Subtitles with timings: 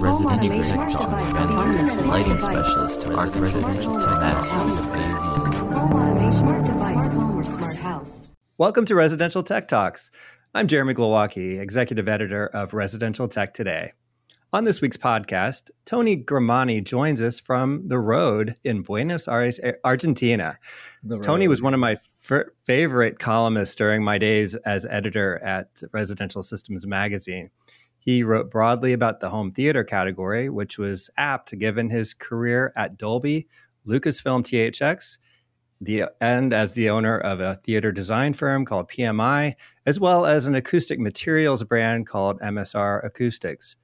[0.00, 1.10] residential tech talk,
[2.06, 4.42] lighting specialist, art residential tech
[8.56, 10.10] Welcome to Residential Tech Talks.
[10.54, 13.92] I'm Jeremy Glowacki, executive editor of Residential Tech Today.
[14.54, 20.58] On this week's podcast, Tony Grimani joins us from the road in Buenos Aires, Argentina.
[21.22, 21.98] Tony was one of my
[22.30, 27.50] f- favorite columnists during my days as editor at Residential Systems Magazine.
[28.00, 32.96] He wrote broadly about the home theater category, which was apt given his career at
[32.96, 33.46] Dolby,
[33.86, 35.18] Lucasfilm THX,
[35.82, 40.46] the, and as the owner of a theater design firm called PMI, as well as
[40.46, 43.76] an acoustic materials brand called MSR Acoustics.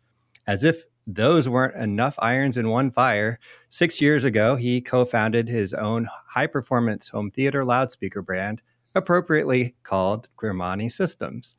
[0.47, 5.49] As if those weren't enough irons in one fire, six years ago, he co founded
[5.49, 8.63] his own high performance home theater loudspeaker brand,
[8.95, 11.57] appropriately called Grimani Systems.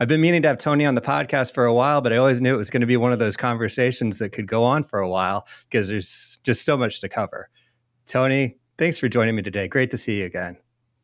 [0.00, 2.40] I've been meaning to have Tony on the podcast for a while, but I always
[2.40, 4.98] knew it was going to be one of those conversations that could go on for
[4.98, 7.50] a while because there's just so much to cover.
[8.06, 9.68] Tony, thanks for joining me today.
[9.68, 10.56] Great to see you again.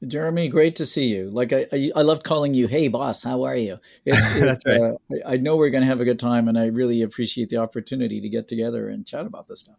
[0.06, 1.28] Jeremy, great to see you.
[1.28, 4.80] Like I, I, I love calling you, "Hey, boss, how are you?" It's, That's right.
[4.80, 7.58] Uh, I know we're going to have a good time, and I really appreciate the
[7.58, 9.76] opportunity to get together and chat about this stuff.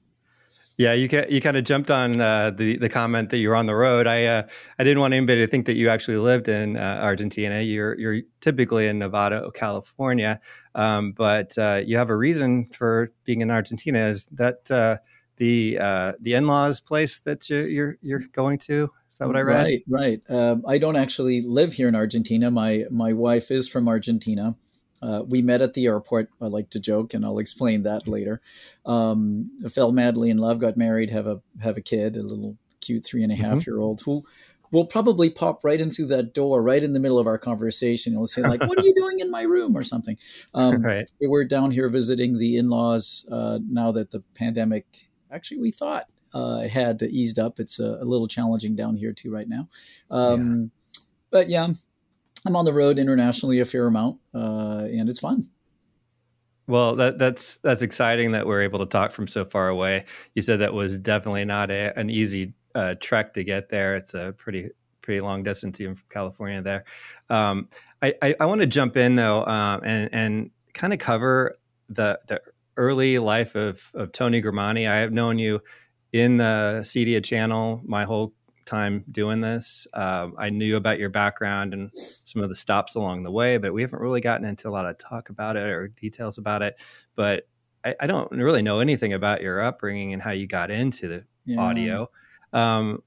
[0.77, 3.65] Yeah, you you kind of jumped on uh, the the comment that you were on
[3.65, 4.05] the road.
[4.05, 4.43] I uh,
[4.77, 7.61] I didn't want anybody to think that you actually lived in uh, Argentina.
[7.61, 10.39] You're you're typically in Nevada, or California,
[10.75, 14.05] um, but uh, you have a reason for being in Argentina.
[14.05, 14.97] Is that uh,
[15.37, 15.77] the
[16.21, 18.91] the in laws place that you, you're you're going to?
[19.11, 19.63] Is that what I read?
[19.63, 20.21] Right, right.
[20.29, 22.51] Um, I don't actually live here in Argentina.
[22.51, 24.55] My my wife is from Argentina.
[25.01, 26.29] Uh, we met at the airport.
[26.41, 28.41] I like to joke, and I'll explain that later.
[28.85, 33.05] Um, fell madly in love, got married, have a have a kid, a little cute
[33.05, 33.69] three and a half mm-hmm.
[33.69, 34.23] year old who
[34.71, 38.13] will probably pop right in through that door, right in the middle of our conversation.
[38.13, 40.17] He'll say like, "What are you doing in my room?" or something.
[40.53, 41.09] Um, right.
[41.21, 44.85] We're down here visiting the in laws uh, now that the pandemic.
[45.29, 47.59] Actually, we thought uh, had eased up.
[47.59, 49.67] It's a, a, little challenging down here too right now.
[50.09, 50.99] Um, yeah.
[51.29, 51.67] But yeah,
[52.47, 55.43] I'm on the road internationally a fair amount, uh, and it's fun.
[56.65, 60.05] Well, that, that's that's exciting that we're able to talk from so far away.
[60.33, 63.97] You said that was definitely not a, an easy uh, trek to get there.
[63.97, 64.69] It's a pretty
[65.01, 66.61] pretty long distance even from California.
[66.61, 66.85] There,
[67.29, 67.67] um,
[68.01, 71.57] I, I, I want to jump in though um, and and kind of cover
[71.89, 72.39] the the
[72.77, 74.89] early life of of Tony Grimani.
[74.89, 75.59] I have known you
[76.13, 78.33] in the CEDIA channel my whole
[78.67, 79.87] time doing this.
[79.93, 83.73] Um, I knew about your background and some of the stops along the way, but
[83.73, 86.79] we haven't really gotten into a lot of talk about it or details about it.
[87.15, 87.47] But
[87.83, 91.23] I, I don't really know anything about your upbringing and how you got into the
[91.45, 91.59] yeah.
[91.59, 92.09] audio.
[92.53, 93.01] Um,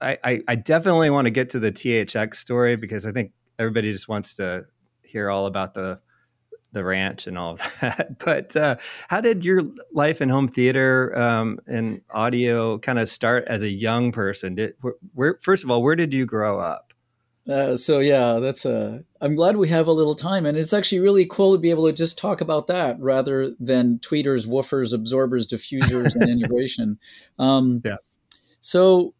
[0.00, 3.92] I, I, I definitely want to get to the THX story because I think everybody
[3.92, 4.66] just wants to
[5.02, 6.00] hear all about the
[6.74, 8.18] the ranch and all of that.
[8.18, 8.76] But uh,
[9.08, 9.62] how did your
[9.92, 14.56] life in home theater um, and audio kind of start as a young person?
[14.56, 16.92] Did where, where, first of all, where did you grow up?
[17.48, 19.04] Uh, so yeah, that's a.
[19.20, 21.86] I'm glad we have a little time, and it's actually really cool to be able
[21.86, 26.98] to just talk about that rather than tweeters, woofers, absorbers, diffusers, and integration.
[27.38, 27.96] Um, yeah.
[28.60, 29.14] So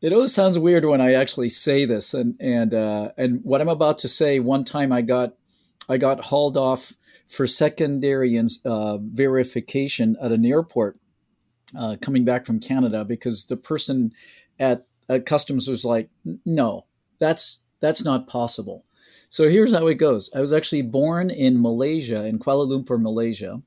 [0.00, 3.68] it always sounds weird when I actually say this, and and uh, and what I'm
[3.68, 4.38] about to say.
[4.40, 5.34] One time, I got
[5.88, 6.94] I got hauled off
[7.26, 10.98] for secondary uh, verification at an airport
[11.78, 14.12] uh, coming back from Canada because the person
[14.58, 16.10] at, at customs was like,
[16.46, 16.86] "No,
[17.18, 18.84] that's that's not possible."
[19.28, 20.30] So here's how it goes.
[20.34, 23.62] I was actually born in Malaysia, in Kuala Lumpur, Malaysia.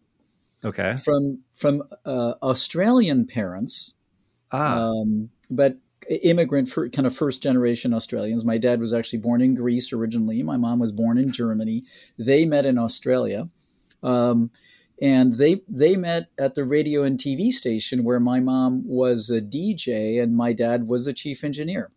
[0.64, 0.94] Okay.
[0.94, 3.96] From from uh, Australian parents.
[4.52, 4.80] Ah.
[4.80, 5.78] Um, but
[6.18, 8.46] immigrant for kind of first generation Australians.
[8.46, 10.44] My dad was actually born in Greece originally.
[10.44, 11.84] My mom was born in Germany.
[12.18, 13.50] They met in Australia.
[14.04, 14.52] Um,
[15.02, 19.42] and they they met at the radio and TV station where my mom was a
[19.42, 21.92] DJ and my dad was the chief engineer.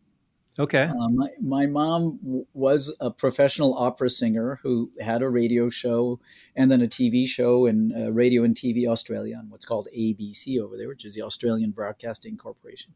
[0.59, 0.84] Okay.
[0.84, 6.20] Uh, my, my mom w- was a professional opera singer who had a radio show
[6.55, 10.61] and then a TV show in uh, Radio and TV Australia on what's called ABC
[10.61, 12.94] over there, which is the Australian Broadcasting Corporation.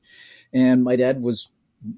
[0.53, 1.51] And my dad was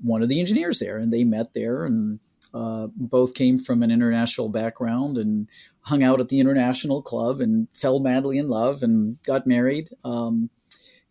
[0.02, 2.20] one of the engineers there, and they met there and
[2.52, 5.48] uh, both came from an international background and
[5.82, 9.90] hung out at the international club and fell madly in love and got married.
[10.04, 10.50] Um,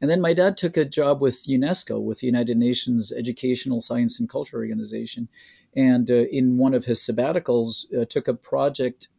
[0.02, 4.20] and then my dad took a job with UNESCO, with the United Nations Educational, Science,
[4.20, 5.28] and Culture Organization.
[5.76, 9.10] And uh, in one of his sabbaticals, uh, took a project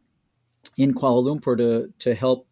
[0.77, 2.47] in Kuala Lumpur to, to help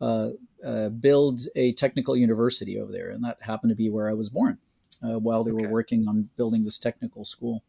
[0.00, 0.30] uh,
[0.64, 3.10] uh build a technical university over there.
[3.10, 4.58] And that happened to be where I was born
[5.02, 5.66] uh, while they okay.
[5.66, 7.62] were working on building this technical school.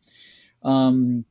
[0.64, 1.26] Um,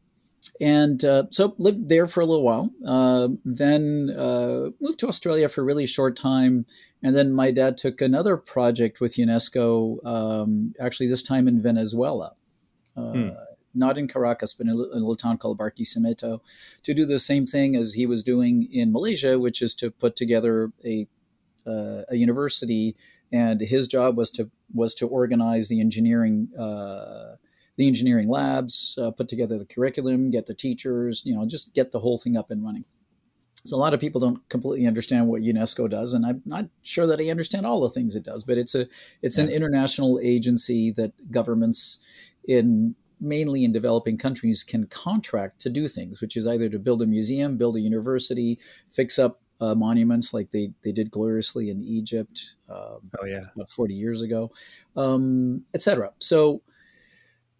[0.60, 2.70] and uh, so lived there for a little while.
[2.86, 6.66] Uh, then uh, moved to Australia for a really short time,
[7.02, 10.04] and then my dad took another project with UNESCO.
[10.04, 12.32] Um, actually, this time in Venezuela.
[12.96, 13.28] Uh, hmm.
[13.74, 16.40] Not in Caracas, but in a, little town called Barquisimeto,
[16.82, 20.16] to do the same thing as he was doing in Malaysia, which is to put
[20.16, 21.06] together a
[21.66, 22.96] uh, a university,
[23.30, 27.36] and his job was to was to organize the engineering uh,
[27.78, 31.92] the engineering labs, uh, put together the curriculum, get the teachers, you know, just get
[31.92, 32.84] the whole thing up and running.
[33.64, 37.06] So a lot of people don't completely understand what UNESCO does, and I'm not sure
[37.06, 38.42] that I understand all the things it does.
[38.42, 38.86] But it's a
[39.22, 42.00] it's an international agency that governments
[42.46, 47.02] in mainly in developing countries can contract to do things, which is either to build
[47.02, 48.58] a museum, build a university,
[48.90, 52.54] fix up uh, monuments like they, they did gloriously in Egypt.
[52.68, 54.50] Um, oh yeah, about forty years ago,
[54.96, 56.10] um, etc.
[56.20, 56.62] So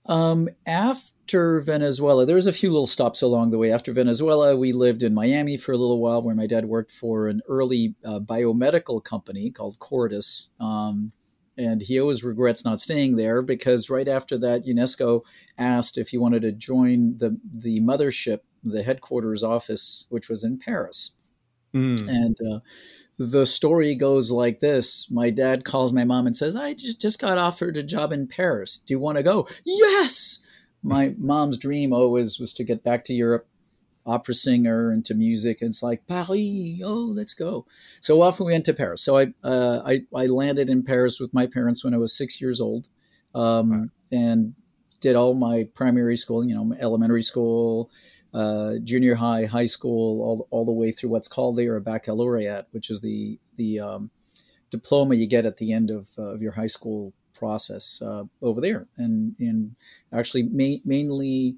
[0.08, 3.70] um, after Venezuela, there was a few little stops along the way.
[3.70, 7.28] After Venezuela, we lived in Miami for a little while, where my dad worked for
[7.28, 10.50] an early uh, biomedical company called Cordis.
[10.58, 11.12] Um,
[11.58, 15.22] and he always regrets not staying there because right after that, UNESCO
[15.58, 20.58] asked if he wanted to join the the mothership, the headquarters office, which was in
[20.58, 21.12] Paris.
[21.74, 22.08] Mm.
[22.08, 22.60] And uh,
[23.18, 27.20] the story goes like this My dad calls my mom and says, I just, just
[27.20, 28.78] got offered a job in Paris.
[28.78, 29.48] Do you want to go?
[29.64, 30.40] Yes.
[30.82, 33.48] My mom's dream always was to get back to Europe,
[34.06, 35.60] opera singer, into music.
[35.60, 37.66] And it's like, Paris, oh, let's go.
[38.00, 39.02] So off we went to Paris.
[39.02, 42.40] So I, uh, I, I landed in Paris with my parents when I was six
[42.40, 42.88] years old
[43.34, 43.86] um, wow.
[44.12, 44.54] and
[45.00, 47.90] did all my primary school, you know, elementary school,
[48.34, 52.66] uh, junior high, high school, all, all the way through what's called there a baccalaureate,
[52.72, 54.10] which is the the um,
[54.70, 58.60] diploma you get at the end of, uh, of your high school process uh, over
[58.60, 59.76] there, and and
[60.12, 61.56] actually ma- mainly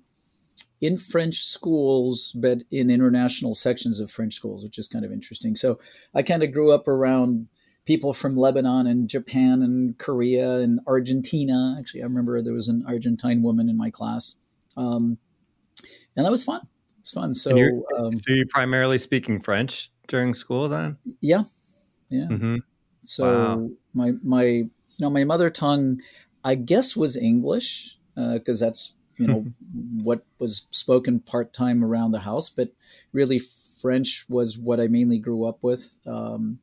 [0.80, 5.54] in French schools, but in international sections of French schools, which is kind of interesting.
[5.54, 5.78] So
[6.14, 7.48] I kind of grew up around
[7.84, 11.76] people from Lebanon and Japan and Korea and Argentina.
[11.78, 14.36] Actually, I remember there was an Argentine woman in my class.
[14.76, 15.18] Um,
[16.16, 16.60] and that was fun.
[16.60, 17.34] It was fun.
[17.34, 17.52] So,
[17.96, 20.98] um, so you primarily speaking French during school then?
[21.20, 21.44] Yeah,
[22.10, 22.26] yeah.
[22.26, 22.56] Mm-hmm.
[23.00, 23.70] So wow.
[23.94, 24.70] my my you
[25.00, 26.00] know my mother tongue,
[26.44, 29.46] I guess, was English because uh, that's you know
[30.02, 32.72] what was spoken part time around the house, but
[33.12, 36.58] really French was what I mainly grew up with, um,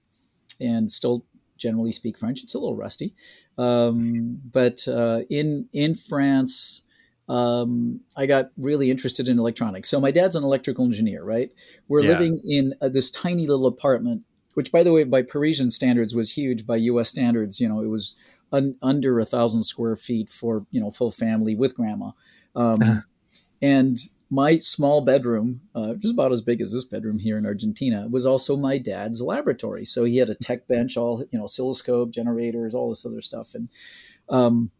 [0.59, 1.25] and still
[1.57, 2.43] generally speak French.
[2.43, 3.15] It's a little rusty,
[3.57, 6.83] um, but uh, in in France,
[7.29, 9.89] um, I got really interested in electronics.
[9.89, 11.51] So my dad's an electrical engineer, right?
[11.87, 12.11] We're yeah.
[12.11, 16.31] living in uh, this tiny little apartment, which, by the way, by Parisian standards was
[16.31, 16.65] huge.
[16.65, 17.09] By U.S.
[17.09, 18.15] standards, you know, it was
[18.51, 22.11] un- under a thousand square feet for you know full family with grandma,
[22.55, 23.03] um,
[23.61, 28.07] and my small bedroom, uh, just about as big as this bedroom here in Argentina,
[28.09, 29.85] was also my dad's laboratory.
[29.85, 33.53] So he had a tech bench, all you know, oscilloscope, generators, all this other stuff,
[33.53, 33.69] and
[34.29, 34.71] um,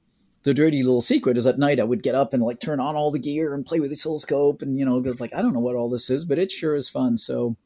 [0.48, 2.96] the dirty little secret is at night I would get up and like turn on
[2.96, 5.42] all the gear and play with the oscilloscope and you know it goes like I
[5.42, 7.18] don't know what all this is but it sure is fun.
[7.18, 7.58] So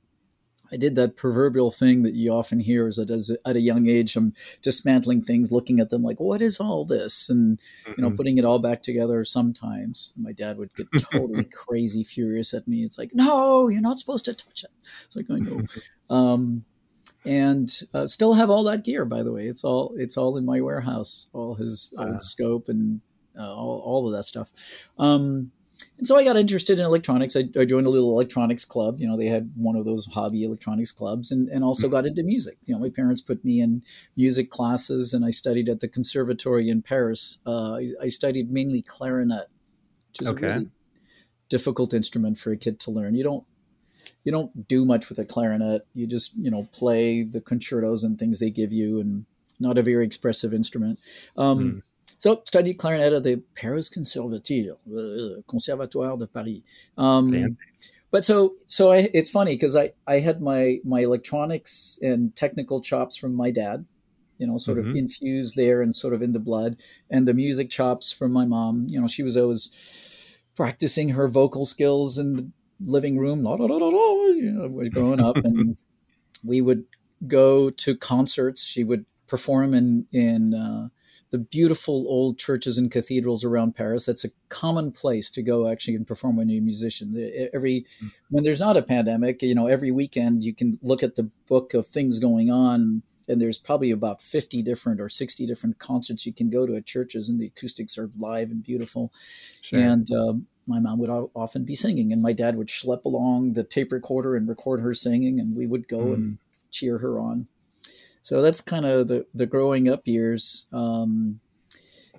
[0.74, 3.88] I did that proverbial thing that you often hear is that as at a young
[3.88, 4.34] age I'm
[4.64, 7.30] dismantling things looking at them like what is all this?
[7.30, 7.92] And mm-hmm.
[7.98, 8.18] you know mm-hmm.
[8.18, 10.16] putting it all back together sometimes.
[10.18, 12.82] My dad would get totally crazy furious at me.
[12.82, 14.72] It's like no you're not supposed to touch it.
[15.06, 15.62] It's like I know.
[16.10, 16.66] Um,
[17.26, 19.06] and uh, still have all that gear.
[19.06, 23.02] By the way, it's all it's all in my warehouse, all his uh, scope and
[23.38, 24.52] uh, all, all of that stuff.
[24.98, 25.52] Um,
[25.98, 27.36] and so I got interested in electronics.
[27.36, 29.00] I, I, joined a little electronics club.
[29.00, 31.96] You know, they had one of those hobby electronics clubs, and and also mm-hmm.
[31.96, 32.58] got into music.
[32.66, 33.84] You know, my parents put me in
[34.16, 37.40] music classes, and I studied at the conservatory in Paris.
[37.46, 39.48] Uh, I, I, studied mainly clarinet,
[40.10, 40.46] which is okay.
[40.46, 40.70] a really
[41.50, 43.16] difficult instrument for a kid to learn.
[43.16, 43.46] You don't
[44.24, 45.86] you don't do much with a clarinet.
[45.94, 49.26] You just you know play the concertos and things they give you, and
[49.60, 51.00] not a very expressive instrument.
[51.38, 51.82] Um, mm.
[52.18, 56.62] So studied clarinet at the Paris Conservatoire, uh, Conservatoire de Paris.
[56.96, 57.58] Um,
[58.12, 62.82] but so so I, it's funny because I I had my my electronics and technical
[62.82, 63.86] chops from my dad,
[64.38, 64.92] you know, sort mm-hmm.
[64.92, 66.78] of infused there and sort of in the blood,
[67.10, 68.86] and the music chops from my mom.
[68.90, 69.74] You know, she was always
[70.56, 72.52] practicing her vocal skills in the
[72.86, 74.11] living room, la, la, la, la,
[74.42, 75.78] you know, was growing up, and
[76.44, 76.86] we would
[77.28, 78.64] go to concerts.
[78.64, 80.90] She would perform in in uh,
[81.32, 84.06] the beautiful old churches and cathedrals around Paris.
[84.06, 87.50] That's a common place to go actually and perform when you're a musician.
[87.54, 87.86] Every
[88.30, 91.74] when there's not a pandemic, you know, every weekend you can look at the book
[91.74, 96.34] of things going on and there's probably about 50 different or 60 different concerts you
[96.34, 99.14] can go to at churches and the acoustics are live and beautiful
[99.62, 99.80] sure.
[99.80, 103.64] and um, my mom would often be singing, and my dad would schlep along the
[103.64, 106.14] tape recorder and record her singing, and we would go mm.
[106.14, 106.38] and
[106.70, 107.48] cheer her on.
[108.22, 111.40] So that's kind of the the growing up years, um,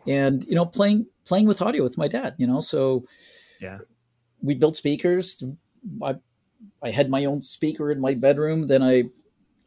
[0.07, 2.35] and you know, playing playing with audio with my dad.
[2.39, 3.05] You know, so
[3.61, 3.79] yeah,
[4.43, 5.43] we built speakers.
[6.03, 6.17] I
[6.83, 8.67] I had my own speaker in my bedroom.
[8.67, 9.05] Then I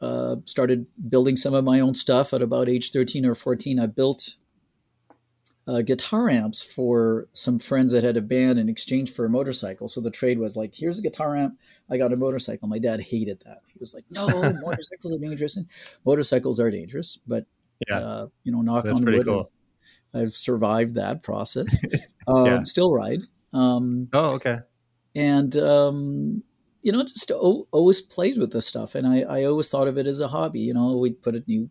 [0.01, 3.79] uh, started building some of my own stuff at about age 13 or 14.
[3.79, 4.35] I built
[5.67, 9.87] uh, guitar amps for some friends that had a band in exchange for a motorcycle.
[9.87, 11.57] So the trade was like, here's a guitar amp.
[11.89, 12.67] I got a motorcycle.
[12.67, 13.61] My dad hated that.
[13.67, 14.27] He was like, no,
[14.61, 15.57] motorcycles are dangerous.
[15.57, 15.67] And
[16.05, 17.45] motorcycles are dangerous, but
[17.89, 17.97] yeah.
[17.97, 19.49] Uh, you know, knock That's on wood, cool.
[20.13, 21.81] I've, I've, survived that process.
[22.27, 22.63] Um, yeah.
[22.63, 23.21] Still ride.
[23.53, 24.57] Um, oh, okay.
[25.15, 26.43] And um,
[26.81, 28.95] you know, just always plays with this stuff.
[28.95, 30.61] And I, I always thought of it as a hobby.
[30.61, 31.69] You know, we'd put a new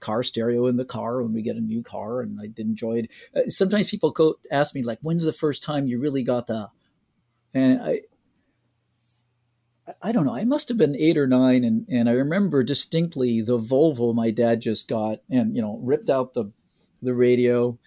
[0.00, 2.98] car stereo in the car when we get a new car, and I did enjoy
[2.98, 3.10] it.
[3.34, 6.70] Uh, sometimes people go, ask me like, "When's the first time you really got the?"
[7.54, 8.00] And I,
[10.00, 10.34] I don't know.
[10.34, 14.30] I must have been eight or nine, and and I remember distinctly the Volvo my
[14.30, 16.52] dad just got, and you know, ripped out the
[17.02, 17.78] the radio,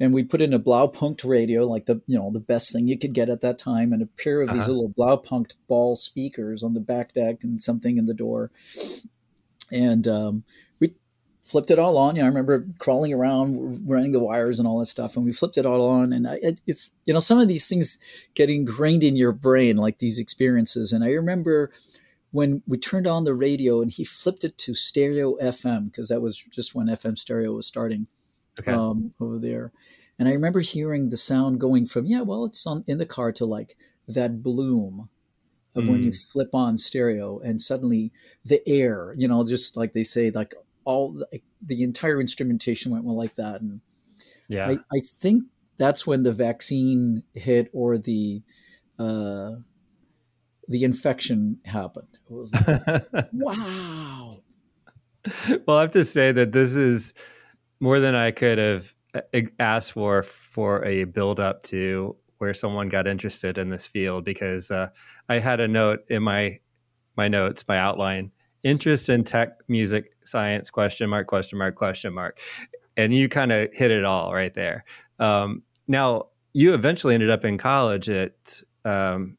[0.00, 2.98] and we put in a Blaupunkt radio, like the you know the best thing you
[2.98, 4.58] could get at that time, and a pair of uh-huh.
[4.58, 8.50] these little Blaupunkt ball speakers on the back deck, and something in the door.
[9.70, 10.44] And um,
[10.80, 10.94] we
[11.42, 12.16] flipped it all on.
[12.16, 15.32] You know, I remember crawling around, running the wires and all that stuff, and we
[15.32, 16.12] flipped it all on.
[16.12, 17.98] And I, it, it's you know some of these things
[18.34, 20.92] get ingrained in your brain, like these experiences.
[20.92, 21.70] And I remember
[22.30, 26.22] when we turned on the radio and he flipped it to stereo FM because that
[26.22, 28.06] was just when FM stereo was starting
[28.58, 28.72] okay.
[28.72, 29.72] um, over there.
[30.18, 33.32] And I remember hearing the sound going from, yeah, well, it's on in the car
[33.32, 33.76] to like
[34.08, 35.08] that bloom
[35.74, 35.88] of mm.
[35.88, 36.32] when you mm.
[36.32, 38.12] flip on stereo and suddenly
[38.44, 43.04] the air, you know, just like they say, like all the, the entire instrumentation went
[43.04, 43.60] well like that.
[43.60, 43.80] And
[44.48, 45.44] yeah, I, I think
[45.78, 48.42] that's when the vaccine hit or the,
[48.98, 49.50] uh,
[50.68, 52.18] the infection happened.
[52.30, 54.36] It was like, wow.
[55.66, 57.14] Well, I have to say that this is
[57.80, 62.88] more than I could have uh, asked for for a build up to where someone
[62.88, 64.88] got interested in this field because uh,
[65.28, 66.58] I had a note in my
[67.16, 72.38] my notes, my outline, interest in tech, music, science, question mark, question mark, question mark,
[72.96, 74.84] and you kind of hit it all right there.
[75.18, 79.36] Um, now you eventually ended up in college at um,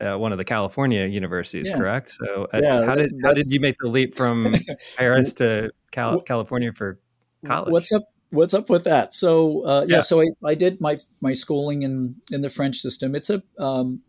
[0.00, 1.76] uh, one of the California universities, yeah.
[1.76, 2.10] correct?
[2.10, 4.56] So, uh, yeah, how did how did you make the leap from
[4.96, 6.98] Paris to Cal- California for
[7.44, 7.72] college.
[7.72, 8.04] What's up?
[8.30, 9.14] What's up with that?
[9.14, 9.96] So uh, yeah.
[9.96, 13.14] yeah, so I, I did my my schooling in in the French system.
[13.14, 14.02] It's a um,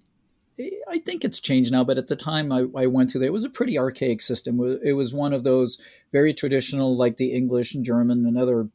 [0.90, 3.34] I think it's changed now, but at the time I, I went through there, it
[3.34, 4.60] was a pretty archaic system.
[4.84, 5.80] It was one of those
[6.12, 8.70] very traditional, like the English and German and other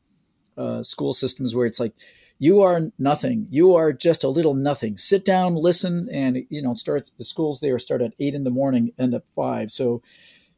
[0.57, 1.95] uh, school systems, where it's like
[2.39, 4.97] you are nothing, you are just a little nothing.
[4.97, 8.51] Sit down, listen, and you know, start the schools there start at eight in the
[8.51, 9.71] morning, end at five.
[9.71, 10.03] So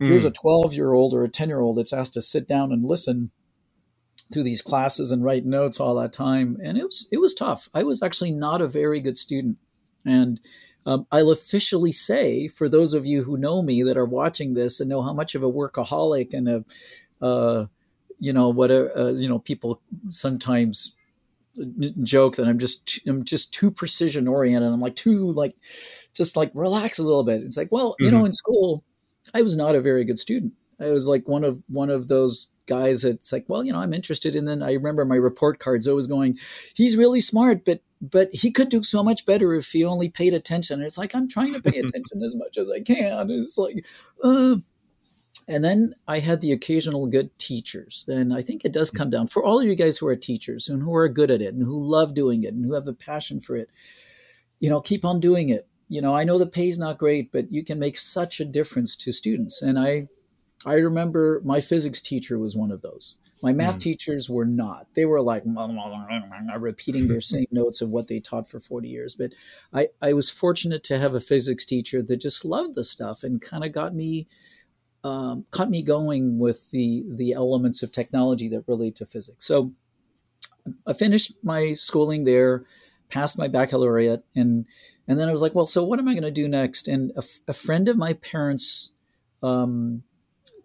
[0.00, 0.06] mm.
[0.06, 2.72] here's a twelve year old or a ten year old that's asked to sit down
[2.72, 3.30] and listen
[4.32, 7.68] to these classes and write notes all that time, and it was it was tough.
[7.74, 9.58] I was actually not a very good student,
[10.04, 10.40] and
[10.86, 14.80] um, I'll officially say for those of you who know me that are watching this
[14.80, 16.64] and know how much of a workaholic and a
[17.24, 17.66] uh,
[18.18, 20.94] you know what a, uh, you know people sometimes
[22.02, 24.70] joke that I'm just I'm just too precision oriented.
[24.70, 25.54] I'm like too like
[26.12, 27.42] just like relax a little bit.
[27.42, 28.04] It's like well mm-hmm.
[28.04, 28.26] you know mm-hmm.
[28.26, 28.84] in school
[29.32, 30.52] I was not a very good student.
[30.80, 33.92] I was like one of one of those guys that's like, well, you know, I'm
[33.92, 34.34] interested.
[34.34, 36.38] And then I remember my report cards always going,
[36.74, 37.80] he's really smart, but
[38.10, 40.80] but he could do so much better if he only paid attention.
[40.80, 43.30] And it's like I'm trying to pay attention as much as I can.
[43.30, 43.84] It's like,
[44.22, 44.56] uh.
[45.48, 49.28] and then I had the occasional good teachers, and I think it does come down
[49.28, 51.64] for all of you guys who are teachers and who are good at it and
[51.64, 53.70] who love doing it and who have a passion for it.
[54.60, 55.66] You know, keep on doing it.
[55.88, 58.96] You know, I know the pay's not great, but you can make such a difference
[58.96, 59.60] to students.
[59.62, 60.08] And I
[60.66, 63.18] I remember my physics teacher was one of those.
[63.44, 63.82] My math mm.
[63.82, 64.86] teachers were not.
[64.94, 65.44] They were like
[66.58, 69.14] repeating their same notes of what they taught for 40 years.
[69.14, 69.32] But
[69.72, 73.42] I, I was fortunate to have a physics teacher that just loved the stuff and
[73.42, 74.26] kind of got me,
[75.04, 79.44] um, caught me going with the, the elements of technology that relate to physics.
[79.44, 79.72] So
[80.86, 82.64] I finished my schooling there,
[83.10, 84.64] passed my baccalaureate, and,
[85.06, 86.88] and then I was like, well, so what am I going to do next?
[86.88, 88.92] And a, a friend of my parents,
[89.42, 90.02] um,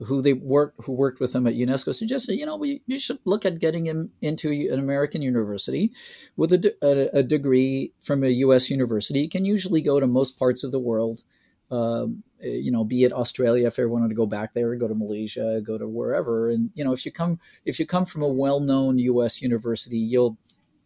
[0.05, 3.19] who they worked who worked with him at UNESCO suggested, you know, we, you should
[3.25, 5.91] look at getting him into an American university
[6.37, 8.69] with a, a, a degree from a U.S.
[8.69, 9.21] university.
[9.21, 11.23] He can usually go to most parts of the world.
[11.71, 14.95] Um, you know, be it Australia if everyone wanted to go back there, go to
[14.95, 16.49] Malaysia, go to wherever.
[16.49, 19.41] And you know, if you come if you come from a well-known U.S.
[19.41, 20.37] university, you'll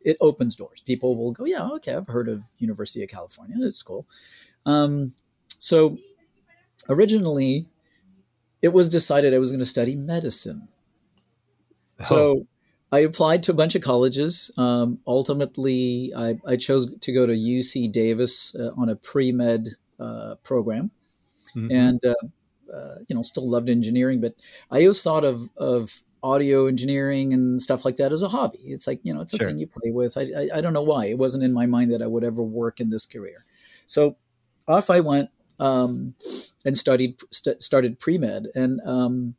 [0.01, 0.81] it opens doors.
[0.81, 3.55] People will go, yeah, okay, I've heard of University of California.
[3.59, 4.07] That's cool.
[4.65, 5.13] Um,
[5.59, 5.97] so
[6.89, 7.67] originally,
[8.63, 10.69] it was decided I was going to study medicine.
[11.99, 12.03] Oh.
[12.03, 12.47] So
[12.93, 14.49] I applied to a bunch of colleges.
[14.57, 19.67] Um, ultimately, I, I, chose to go to UC Davis uh, on a pre med
[19.99, 20.91] uh, program,
[21.55, 21.71] mm-hmm.
[21.71, 24.21] and uh, uh, you know, still loved engineering.
[24.21, 24.35] But
[24.71, 28.59] I always thought of of audio engineering and stuff like that as a hobby.
[28.63, 29.47] It's like you know, it's a sure.
[29.47, 30.17] thing you play with.
[30.17, 32.41] I, I, I don't know why it wasn't in my mind that I would ever
[32.41, 33.43] work in this career.
[33.87, 34.15] So
[34.69, 35.29] off I went
[35.59, 36.15] um,
[36.65, 39.35] and studied st- started pre med, and um,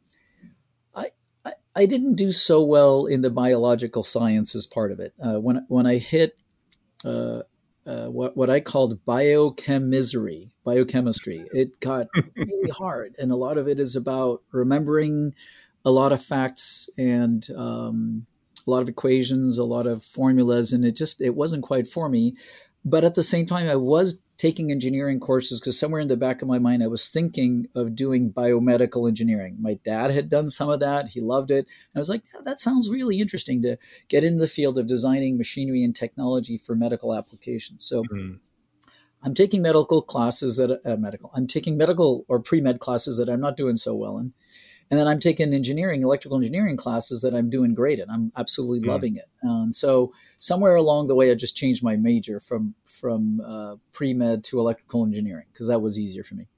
[0.94, 1.10] I,
[1.44, 5.14] I, I didn't do so well in the biological sciences part of it.
[5.24, 6.40] Uh, when when I hit
[7.04, 7.40] uh,
[7.86, 13.68] uh, what what I called biochemistry, biochemistry, it got really hard, and a lot of
[13.68, 15.34] it is about remembering
[15.84, 18.26] a lot of facts and um,
[18.66, 22.08] a lot of equations, a lot of formulas, and it just it wasn't quite for
[22.08, 22.36] me.
[22.84, 26.42] But at the same time, I was taking engineering courses because somewhere in the back
[26.42, 29.56] of my mind, I was thinking of doing biomedical engineering.
[29.60, 31.66] My dad had done some of that; he loved it.
[31.66, 33.76] And I was like, yeah, that sounds really interesting to
[34.08, 37.84] get into the field of designing machinery and technology for medical applications.
[37.84, 38.02] So.
[38.04, 38.36] Mm-hmm.
[39.26, 41.30] I'm taking medical classes that uh, medical.
[41.34, 44.34] I'm taking medical or pre med classes that I'm not doing so well in,
[44.90, 48.10] and then I'm taking engineering, electrical engineering classes that I'm doing great in.
[48.10, 48.92] I'm absolutely mm.
[48.92, 49.24] loving it.
[49.42, 54.14] And so somewhere along the way, I just changed my major from from uh, pre
[54.14, 56.48] med to electrical engineering because that was easier for me.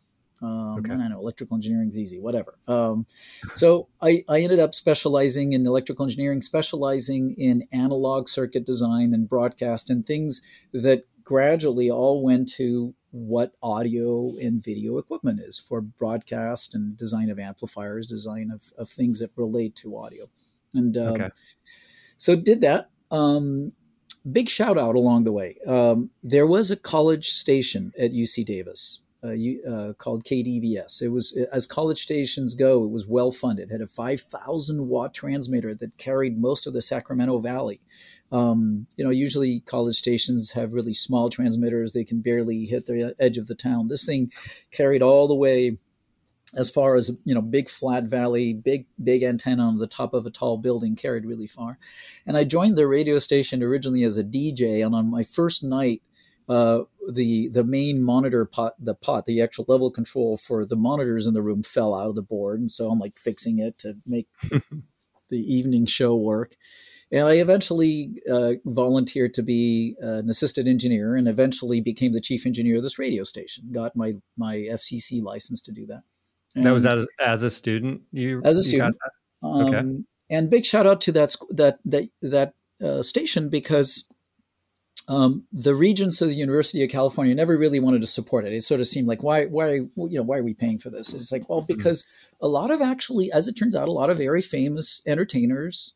[0.42, 0.92] Um, okay.
[0.92, 2.58] And I know electrical engineering is easy, whatever.
[2.68, 3.06] Um,
[3.54, 9.28] so I, I ended up specializing in electrical engineering, specializing in analog circuit design and
[9.28, 10.42] broadcast and things
[10.72, 17.30] that gradually all went to what audio and video equipment is for broadcast and design
[17.30, 20.24] of amplifiers, design of, of things that relate to audio.
[20.74, 21.28] And um, okay.
[22.16, 22.90] so did that.
[23.10, 23.72] Um,
[24.30, 25.56] big shout out along the way.
[25.66, 29.28] Um, there was a college station at UC Davis uh,
[29.68, 31.02] uh, called KDVS.
[31.02, 33.70] It was, as college stations go, it was well funded.
[33.70, 37.80] It had a 5,000 watt transmitter that carried most of the Sacramento Valley.
[38.32, 43.14] Um, you know, usually college stations have really small transmitters; they can barely hit the
[43.18, 43.88] edge of the town.
[43.88, 44.30] This thing
[44.70, 45.78] carried all the way
[46.54, 50.26] as far as you know big flat valley big big antenna on the top of
[50.26, 51.78] a tall building carried really far.
[52.24, 56.02] And i joined the radio station originally as a dj and on my first night
[56.48, 61.26] uh, the the main monitor pot the pot the actual level control for the monitors
[61.26, 62.60] in the room fell out of the board.
[62.60, 64.28] And so i'm like fixing it to make
[65.28, 66.54] the evening show work
[67.12, 72.20] and I eventually uh, volunteered to be uh, an assistant engineer and eventually became the
[72.20, 73.70] chief engineer of this radio station.
[73.72, 76.02] Got my, my FCC license to do that.
[76.56, 78.02] And that was as, as a student?
[78.12, 78.96] You As a student.
[79.42, 79.76] okay.
[79.76, 84.08] Um, and big shout out to that, that, that, that uh, station because
[85.08, 88.52] um, the regents of the University of California never really wanted to support it.
[88.52, 91.14] It sort of seemed like why why you know why are we paying for this?
[91.14, 91.66] It's like well hmm.
[91.66, 92.06] because
[92.40, 95.94] a lot of actually, as it turns out, a lot of very famous entertainers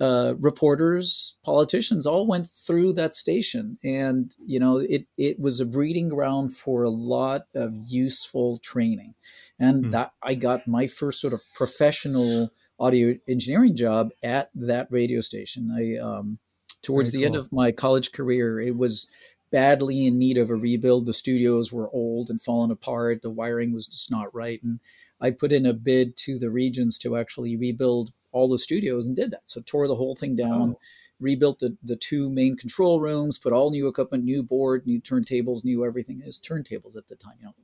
[0.00, 5.66] uh, reporters, politicians all went through that station, and you know it it was a
[5.66, 9.14] breeding ground for a lot of useful training,
[9.58, 9.90] and mm.
[9.90, 15.70] that I got my first sort of professional audio engineering job at that radio station.
[15.76, 16.38] I um,
[16.82, 17.36] towards Very the cool.
[17.36, 19.08] end of my college career, it was
[19.50, 21.06] badly in need of a rebuild.
[21.06, 23.22] The studios were old and falling apart.
[23.22, 24.78] The wiring was just not right, and
[25.20, 29.16] I put in a bid to the regents to actually rebuild all the studios and
[29.16, 29.42] did that.
[29.46, 30.78] So tore the whole thing down, oh.
[31.18, 35.64] rebuilt the, the two main control rooms, put all new equipment, new board, new turntables,
[35.64, 36.20] new everything.
[36.20, 37.54] It was turntables at the time, you know.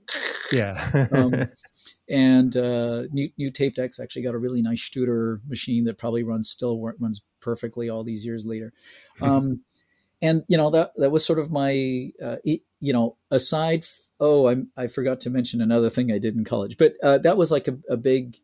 [0.53, 1.07] Yeah.
[1.12, 1.49] um,
[2.09, 6.23] and uh, new, new tape decks actually got a really nice Studer machine that probably
[6.23, 8.73] runs still runs perfectly all these years later.
[9.21, 9.61] Um,
[10.23, 12.37] and you know that that was sort of my uh,
[12.85, 13.85] you know aside
[14.20, 17.37] oh I, I forgot to mention another thing i did in college but uh, that
[17.37, 18.37] was like a, a big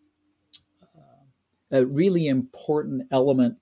[1.71, 3.59] a really important element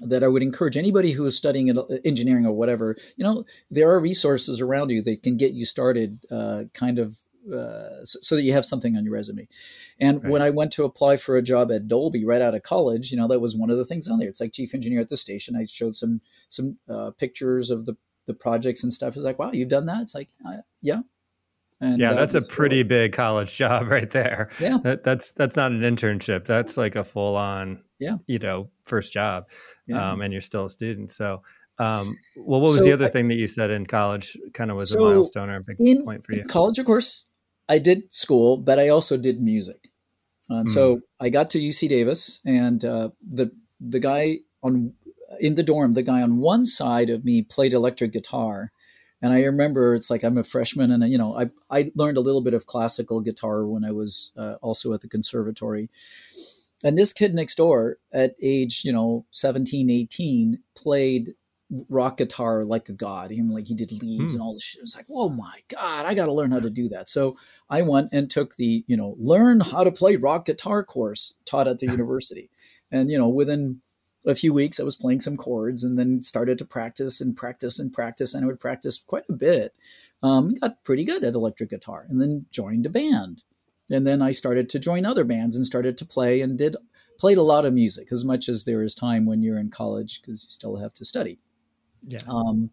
[0.00, 1.70] that I would encourage anybody who is studying
[2.04, 2.96] engineering or whatever.
[3.16, 7.18] You know, there are resources around you that can get you started, uh, kind of,
[7.52, 9.48] uh, so, so, that you have something on your resume.
[10.00, 10.30] And right.
[10.30, 13.18] when I went to apply for a job at Dolby right out of college, you
[13.18, 14.28] know, that was one of the things on there.
[14.28, 15.56] It's like chief engineer at the station.
[15.56, 19.16] I showed some some uh, pictures of the the projects and stuff.
[19.16, 20.02] is like, wow, you've done that.
[20.02, 21.02] It's like, uh, yeah,
[21.82, 24.50] and yeah, that's a pretty big college job right there.
[24.60, 26.44] Yeah, that, that's that's not an internship.
[26.44, 29.48] That's like a full on, yeah, you know, first job,
[29.88, 30.12] yeah.
[30.12, 31.10] um, and you're still a student.
[31.10, 31.42] So,
[31.78, 34.38] um, well, what was so the other I, thing that you said in college?
[34.54, 36.44] Kind of was so a milestone or a big in, point for you.
[36.44, 37.28] college, of course,
[37.68, 39.88] I did school, but I also did music,
[40.48, 40.72] and mm.
[40.72, 44.94] so I got to UC Davis, and uh, the the guy on
[45.40, 48.72] in the dorm, the guy on one side of me played electric guitar.
[49.20, 52.22] And I remember it's like I'm a freshman, and you know I I learned a
[52.22, 55.90] little bit of classical guitar when I was uh, also at the conservatory.
[56.84, 61.34] And this kid next door, at age you know 17, 18, played
[61.88, 63.30] rock guitar like a god.
[63.30, 64.34] Even like he did leads mm.
[64.34, 64.80] and all this shit.
[64.80, 67.08] It was like, oh my god, I got to learn how to do that.
[67.08, 67.36] So
[67.70, 71.68] I went and took the you know learn how to play rock guitar course taught
[71.68, 72.50] at the university,
[72.90, 73.82] and you know within
[74.24, 77.78] a few weeks I was playing some chords and then started to practice and practice
[77.78, 79.74] and practice and I would practice quite a bit.
[80.22, 83.42] Um, got pretty good at electric guitar and then joined a band.
[83.90, 86.76] And then I started to join other bands and started to play and did
[87.18, 90.20] played a lot of music as much as there is time when you're in college
[90.20, 91.38] because you still have to study.
[92.02, 92.18] Yeah.
[92.28, 92.70] Um,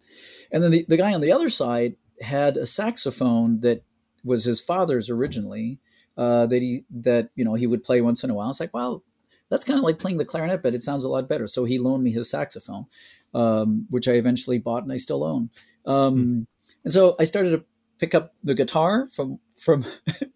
[0.52, 3.84] and then the, the guy on the other side had a saxophone that
[4.24, 5.80] was his father's originally.
[6.18, 8.50] Uh, that he that you know he would play once in a while.
[8.50, 9.04] It's like, well,
[9.50, 11.48] that's kind of like playing the clarinet, but it sounds a lot better.
[11.48, 12.86] So he loaned me his saxophone,
[13.34, 15.50] um, which I eventually bought and I still own.
[15.86, 16.48] Um, mm.
[16.84, 17.66] And so I started to
[18.00, 19.86] pick up the guitar from from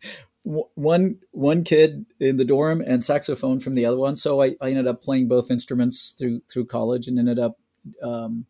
[0.44, 4.16] one one kid in the dorm and saxophone from the other one.
[4.16, 7.58] So I, I ended up playing both instruments through through college and ended up
[8.02, 8.46] um,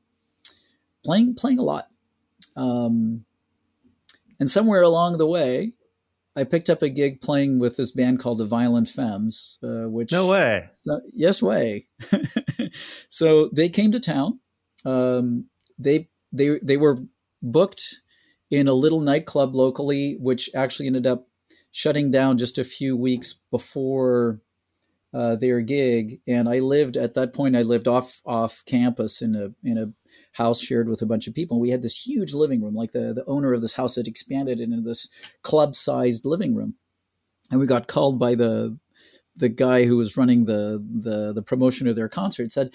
[1.06, 1.88] playing playing a lot.
[2.56, 3.26] Um,
[4.40, 5.74] and somewhere along the way,
[6.36, 10.12] I picked up a gig playing with this band called the Violent Femmes, uh, which
[10.12, 11.86] no way, so, yes way.
[13.10, 14.40] so they came to town.
[14.86, 16.98] Um, they they they were
[17.42, 18.02] booked
[18.50, 21.28] in a little nightclub locally, which actually ended up
[21.72, 24.40] shutting down just a few weeks before
[25.14, 26.22] uh, their gig.
[26.28, 27.56] And I lived at that point.
[27.56, 29.92] I lived off off campus in a in a
[30.34, 31.60] house shared with a bunch of people.
[31.60, 34.60] We had this huge living room, like the, the owner of this house had expanded
[34.60, 35.10] into this
[35.42, 36.76] club sized living room.
[37.52, 38.78] And we got called by the
[39.36, 42.72] the guy who was running the the, the promotion of their concert said,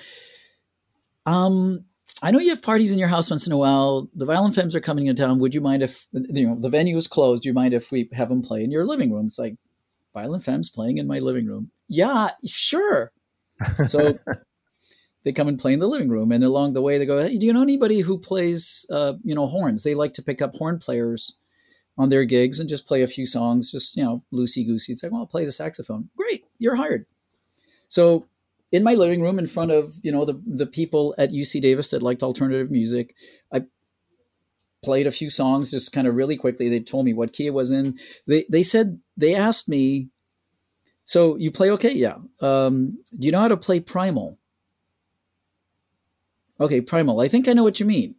[1.27, 1.85] um,
[2.23, 4.09] I know you have parties in your house once in a while.
[4.15, 5.39] The Violent Femmes are coming into town.
[5.39, 7.43] Would you mind if you know the venue is closed?
[7.43, 9.27] Do you mind if we have them play in your living room?
[9.27, 9.57] It's like
[10.15, 11.71] Violent Femmes playing in my living room.
[11.89, 13.13] Yeah, sure.
[13.87, 14.19] So
[15.25, 17.37] they come and play in the living room, and along the way they go, "Hey,
[17.37, 19.83] do you know anybody who plays, uh, you know, horns?
[19.83, 21.37] They like to pick up horn players
[21.97, 25.03] on their gigs and just play a few songs, just you know, loosey goosey." It's
[25.03, 27.07] like, "Well, I'll play the saxophone." Great, you're hired.
[27.89, 28.27] So,
[28.71, 31.91] in my living room, in front of you know the the people at UC Davis
[31.91, 33.15] that liked alternative music,
[33.53, 33.65] I
[34.85, 36.69] played a few songs just kind of really quickly.
[36.69, 37.99] They told me what key it was in.
[38.27, 40.11] They they said they asked me,
[41.05, 41.93] "So you play okay?
[41.93, 42.19] Yeah.
[42.41, 44.39] Um, do you know how to play primal?"
[46.61, 47.21] Okay, primal.
[47.21, 48.17] I think I know what you mean.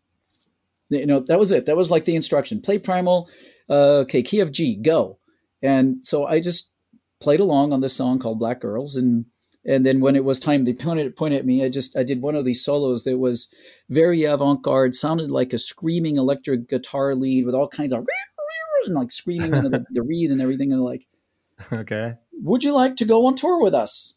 [0.90, 1.66] You know, that was it.
[1.66, 2.62] That was like the instruction.
[2.62, 3.30] Play primal.
[3.70, 5.20] Uh, okay, key of G, go.
[5.62, 6.72] And so I just
[7.20, 9.26] played along on this song called Black Girls, and
[9.66, 11.64] and then when it was time, they pointed pointed at me.
[11.64, 13.54] I just I did one of these solos that was
[13.90, 18.08] very avant garde, sounded like a screaming electric guitar lead with all kinds of
[18.86, 21.08] and like screaming into the, the reed and everything, and like,
[21.72, 24.16] okay, would you like to go on tour with us?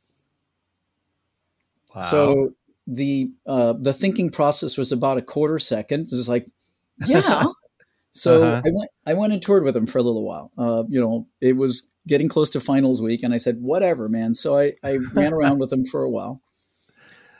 [1.94, 2.00] Wow.
[2.02, 2.54] So
[2.86, 6.08] the uh, the thinking process was about a quarter second.
[6.12, 6.46] It was like,
[7.06, 7.46] yeah.
[8.12, 8.62] so uh-huh.
[8.64, 10.50] I went I went and toured with him for a little while.
[10.58, 14.34] Uh, you know, it was getting close to finals week, and I said, whatever, man.
[14.34, 16.42] So I I ran around with him for a while.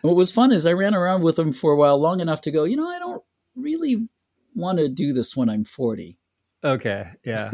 [0.03, 2.41] And what was fun is I ran around with him for a while, long enough
[2.43, 2.65] to go.
[2.65, 3.23] You know, I don't
[3.55, 4.09] really
[4.55, 6.19] want to do this when I'm 40.
[6.65, 7.07] Okay.
[7.25, 7.51] Yeah.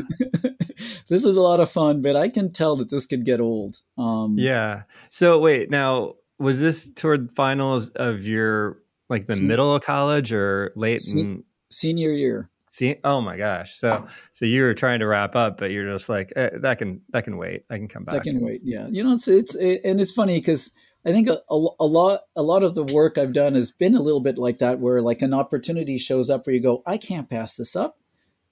[1.08, 3.80] this is a lot of fun, but I can tell that this could get old.
[3.96, 4.82] Um, yeah.
[5.10, 10.32] So wait, now was this toward finals of your like the senior, middle of college
[10.32, 12.50] or late se- in senior year?
[12.70, 13.78] See, oh my gosh!
[13.78, 17.00] So, so you were trying to wrap up, but you're just like eh, that can
[17.10, 17.64] that can wait.
[17.70, 18.16] I can come back.
[18.16, 18.60] That can wait.
[18.62, 20.72] Yeah, you know, it's it's it, and it's funny because
[21.04, 23.94] I think a, a, a, lot a lot of the work I've done has been
[23.94, 26.98] a little bit like that, where like an opportunity shows up where you go, I
[26.98, 27.98] can't pass this up.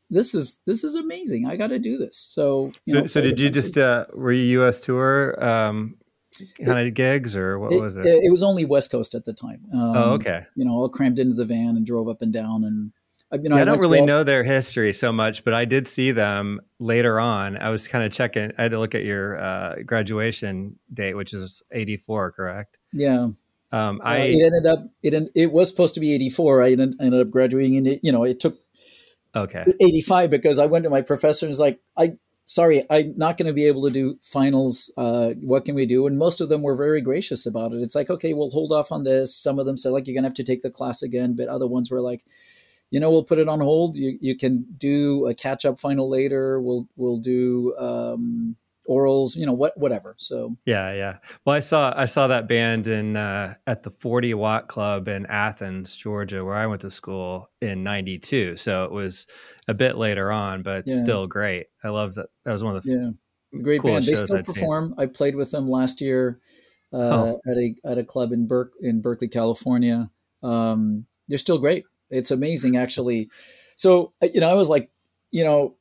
[0.09, 1.46] This is this is amazing.
[1.46, 2.16] I got to do this.
[2.16, 4.81] So, so, know, so did you just uh, were you U.S.
[4.81, 5.96] tour um,
[6.64, 8.05] kind of gigs or what it, was it?
[8.05, 9.62] It was only West Coast at the time.
[9.72, 10.46] Um, oh, okay.
[10.55, 12.92] You know, all crammed into the van and drove up and down and.
[13.33, 15.88] You know, yeah, I, don't really all- know their history so much, but I did
[15.88, 17.57] see them later on.
[17.57, 18.53] I was kind of checking.
[18.57, 22.79] I had to look at your uh, graduation date, which is '84, correct?
[22.92, 23.31] Yeah.
[23.72, 26.62] Um, I uh, it ended up it it was supposed to be '84.
[26.62, 28.59] I ended, ended up graduating, and it you know it took
[29.35, 33.37] okay 85 because I went to my professor and was like, I sorry, I'm not
[33.37, 34.90] going to be able to do finals.
[34.96, 36.06] Uh, what can we do?
[36.06, 37.82] And most of them were very gracious about it.
[37.82, 39.37] It's like, okay, we'll hold off on this.
[39.37, 41.35] Some of them said, like, you're going to have to take the class again.
[41.35, 42.24] But other ones were like,
[42.90, 43.96] you know, we'll put it on hold.
[43.96, 46.61] You, you can do a catch up final later.
[46.61, 48.56] We'll, we'll do, um,
[48.88, 50.14] orals, you know, what whatever.
[50.18, 51.18] So yeah, yeah.
[51.44, 55.27] Well, I saw I saw that band in uh, at the Forty Watt Club in
[55.27, 58.57] Athens, Georgia, where I went to school in '92.
[58.57, 59.27] So it was
[59.68, 60.99] a bit later on, but yeah.
[61.03, 61.66] still great.
[61.83, 62.27] I love that.
[62.44, 63.16] That was one of the
[63.53, 64.05] yeah, great band.
[64.05, 64.88] They still I'd perform.
[64.88, 64.94] Seen.
[64.99, 66.40] I played with them last year
[66.92, 67.40] uh, oh.
[67.46, 70.11] at a at a club in Berk in Berkeley, California.
[70.42, 71.85] Um, they're still great.
[72.11, 73.31] It's amazing, actually.
[73.75, 74.90] So you know, I was like,
[75.31, 75.77] you know,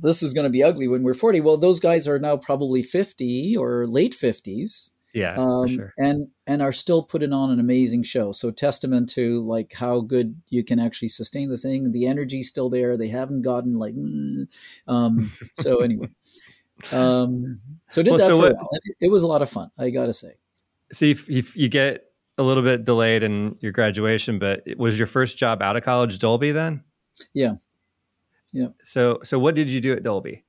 [0.00, 1.40] this is going to be ugly when we're 40.
[1.40, 4.90] Well, those guys are now probably 50 or late 50s.
[5.14, 5.94] Yeah, um, sure.
[5.96, 8.32] And and are still putting on an amazing show.
[8.32, 11.92] So testament to like how good you can actually sustain the thing.
[11.92, 12.96] The energy's still there.
[12.96, 13.94] They haven't gotten like.
[13.94, 14.48] Mm.
[14.88, 16.08] Um, so anyway,
[16.90, 18.68] um, so did well, that so for what, a while.
[18.72, 19.70] It, it, was a lot of fun.
[19.78, 20.34] I got to say.
[20.90, 25.06] So you, you, you get a little bit delayed in your graduation, but was your
[25.06, 26.82] first job out of college Dolby then?
[27.32, 27.54] Yeah.
[28.54, 28.68] Yeah.
[28.84, 30.44] So so what did you do at Dolby?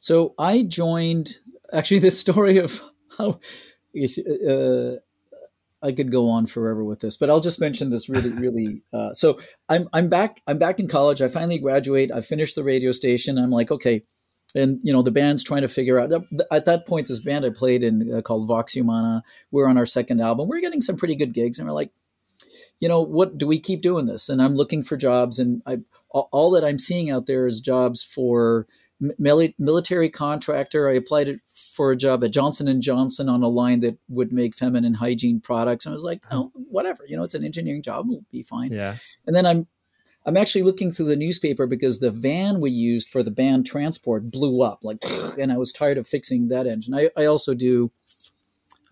[0.00, 1.36] So I joined
[1.72, 2.80] actually the story of
[3.16, 3.38] how
[3.94, 4.96] uh,
[5.82, 8.82] I could go on forever with this, but I'll just mention this really, really.
[8.92, 10.40] Uh, so I'm I'm back.
[10.46, 11.20] I'm back in college.
[11.20, 12.10] I finally graduate.
[12.10, 13.36] I finished the radio station.
[13.36, 14.02] I'm like, okay,
[14.54, 16.10] and you know the band's trying to figure out.
[16.50, 19.22] At that point, this band I played in uh, called Vox Humana.
[19.50, 20.48] We're on our second album.
[20.48, 21.90] We're getting some pretty good gigs, and we're like,
[22.80, 24.30] you know, what do we keep doing this?
[24.30, 25.80] And I'm looking for jobs, and I
[26.10, 28.66] all that I'm seeing out there is jobs for
[29.18, 30.88] military contractor.
[30.88, 34.54] I applied for a job at Johnson and Johnson on a line that would make
[34.54, 35.86] feminine hygiene products.
[35.86, 38.72] And I was like, oh, whatever, you know, it's an engineering job, we'll be fine.
[38.72, 38.96] Yeah.
[39.26, 39.66] And then I'm
[40.26, 44.30] I'm actually looking through the newspaper because the van we used for the band transport
[44.30, 44.98] blew up, like,
[45.40, 46.94] and I was tired of fixing that engine.
[46.94, 47.90] I, I also do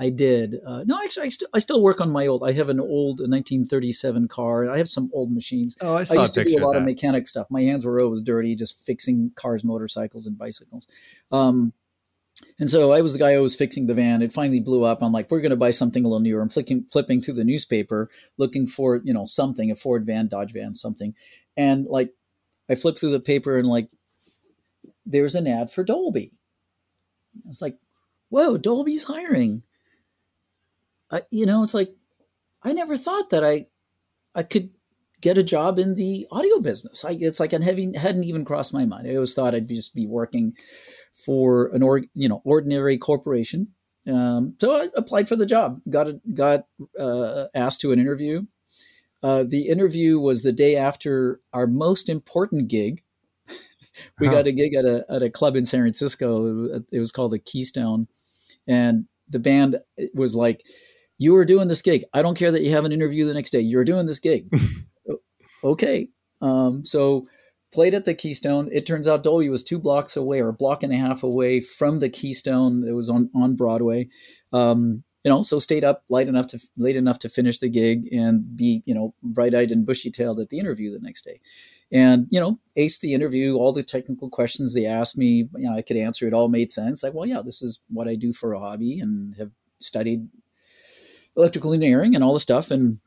[0.01, 0.61] I did.
[0.65, 2.45] Uh, no, actually, I, st- I still work on my old.
[2.45, 4.71] I have an old 1937 car.
[4.71, 5.77] I have some old machines.
[5.81, 7.49] Oh, I, saw I used to do a lot of, of, mechanic stuff.
[7.51, 10.87] My hands were always dirty, just fixing cars, motorcycles, and bicycles.
[11.33, 11.73] Um,
[12.61, 14.23] and so I was the guy who was fixing the van.
[14.23, 15.03] It finally blew up.
[15.03, 16.41] I'm like, we're going to buy something a little newer.
[16.41, 20.53] I'm flicking, flipping through the newspaper, looking for you know something, a Ford van, Dodge
[20.53, 21.15] van, something,
[21.57, 22.13] and like
[22.71, 23.91] I flipped through the paper and like
[25.07, 26.33] there's an ad for Dolby.
[27.45, 27.79] I was like,
[28.29, 29.63] whoa, Dolby's hiring.
[31.11, 31.95] I, you know, it's like
[32.63, 33.67] I never thought that I
[34.35, 34.71] I could
[35.21, 37.05] get a job in the audio business.
[37.05, 39.09] I, it's like I hadn't, hadn't even crossed my mind.
[39.09, 40.53] I always thought I'd just be working
[41.15, 43.69] for an or you know ordinary corporation.
[44.07, 45.81] Um, so I applied for the job.
[45.89, 46.67] Got a, got
[46.99, 48.43] uh, asked to an interview.
[49.23, 53.03] Uh, the interview was the day after our most important gig.
[54.21, 54.35] we huh.
[54.35, 56.83] got a gig at a at a club in San Francisco.
[56.93, 58.07] It was called the Keystone,
[58.67, 59.79] and the band
[60.15, 60.63] was like
[61.19, 62.05] you are doing this gig.
[62.15, 63.61] I don't care that you have an interview the next day.
[63.61, 64.49] You're doing this gig.
[65.65, 66.09] okay.
[66.41, 67.27] Um, so
[67.73, 68.69] played at the Keystone.
[68.73, 71.61] It turns out Dolby was two blocks away or a block and a half away
[71.61, 72.87] from the Keystone.
[72.87, 74.09] It was on, on Broadway.
[74.53, 78.09] Um, you know, so stayed up late enough to late enough to finish the gig
[78.13, 81.41] and be, you know, bright eyed and bushy tailed at the interview the next day.
[81.91, 85.75] And, you know, aced the interview, all the technical questions they asked me, you know,
[85.75, 87.03] I could answer it all made sense.
[87.03, 89.51] Like, well, yeah, this is what I do for a hobby and have
[89.81, 90.29] studied
[91.39, 92.71] electrical engineering and all the stuff.
[92.71, 92.99] And,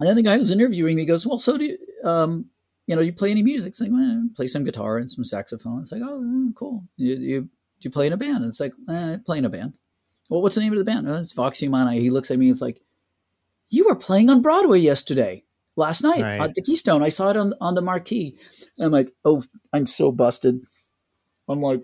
[0.00, 2.46] and then the guy who's interviewing me goes, well, so do you, um,
[2.86, 3.70] you know, do you play any music?
[3.70, 5.80] It's like, well, play some guitar and some saxophone.
[5.80, 6.84] It's like, oh, cool.
[6.96, 7.48] You, you, do
[7.80, 8.38] you play in a band?
[8.38, 9.78] And it's like, eh, play in a band.
[10.30, 11.08] Well, what's the name of the band?
[11.08, 11.92] Oh, it's Vox Humana.
[11.92, 12.46] He looks at me.
[12.46, 12.80] And it's like,
[13.70, 15.44] you were playing on Broadway yesterday,
[15.76, 16.40] last night nice.
[16.40, 17.02] at the Keystone.
[17.02, 18.38] I saw it on on the marquee.
[18.78, 20.62] And I'm like, oh, I'm so busted.
[21.48, 21.82] I'm like,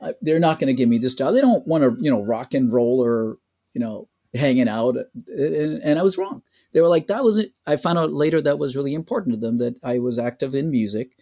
[0.00, 1.34] I, they're not going to give me this job.
[1.34, 3.38] They don't want to, you know, rock and roll or,
[3.72, 4.96] you know, hanging out
[5.28, 6.42] and, and, i was wrong
[6.72, 7.52] they were like that was it.
[7.66, 10.70] i found out later that was really important to them that i was active in
[10.70, 11.16] music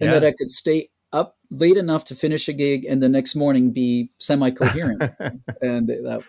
[0.00, 0.18] and yeah.
[0.18, 3.72] that i could stay up late enough to finish a gig and the next morning
[3.72, 5.00] be semi-coherent
[5.62, 6.22] and that,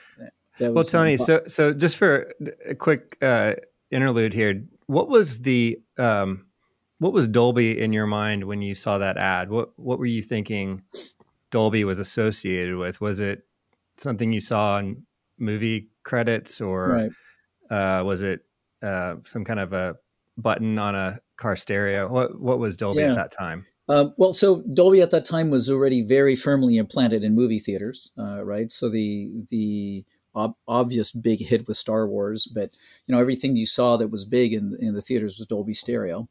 [0.59, 2.31] that well tony so so just for
[2.67, 3.53] a quick uh,
[3.91, 6.45] interlude here what was the um,
[6.99, 10.21] what was dolby in your mind when you saw that ad what what were you
[10.21, 10.83] thinking
[11.51, 13.45] dolby was associated with was it
[13.97, 15.03] something you saw in
[15.39, 17.09] movie credits or
[17.69, 17.99] right.
[17.99, 18.41] uh, was it
[18.83, 19.95] uh, some kind of a
[20.37, 22.07] button on a car stereo?
[22.07, 23.11] What what was Dolby yeah.
[23.11, 23.65] at that time?
[23.87, 28.11] Um, well, so Dolby at that time was already very firmly implanted in movie theaters,
[28.19, 28.71] uh, right?
[28.71, 32.71] So the the ob- obvious big hit with Star Wars, but
[33.07, 36.29] you know everything you saw that was big in in the theaters was Dolby stereo.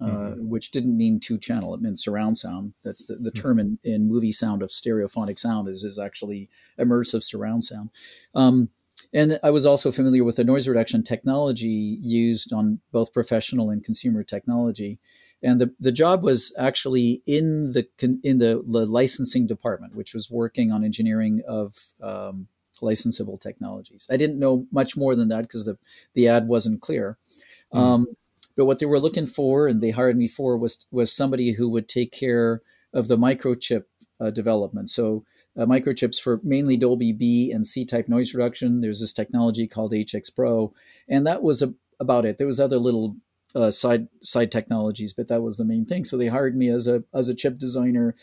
[0.00, 0.48] Uh, mm-hmm.
[0.48, 1.74] which didn't mean two channel.
[1.74, 2.72] It meant surround sound.
[2.84, 3.42] That's the, the mm-hmm.
[3.42, 7.90] term in, in movie sound of stereophonic sound is, is actually immersive surround sound.
[8.32, 8.70] Um,
[9.12, 13.82] and I was also familiar with the noise reduction technology used on both professional and
[13.82, 15.00] consumer technology.
[15.42, 20.30] And the, the job was actually in the in the, the licensing department, which was
[20.30, 22.48] working on engineering of um,
[22.80, 24.06] licensable technologies.
[24.10, 25.78] I didn't know much more than that because the,
[26.14, 27.18] the ad wasn't clear.
[27.72, 27.78] Mm.
[27.78, 28.06] Um,
[28.58, 31.68] but what they were looking for, and they hired me for, was was somebody who
[31.68, 32.60] would take care
[32.92, 33.84] of the microchip
[34.20, 34.90] uh, development.
[34.90, 35.24] So
[35.56, 38.80] uh, microchips for mainly Dolby B and C type noise reduction.
[38.80, 40.74] There's this technology called HX Pro,
[41.08, 42.36] and that was a, about it.
[42.36, 43.16] There was other little
[43.54, 46.04] uh, side side technologies, but that was the main thing.
[46.04, 48.16] So they hired me as a as a chip designer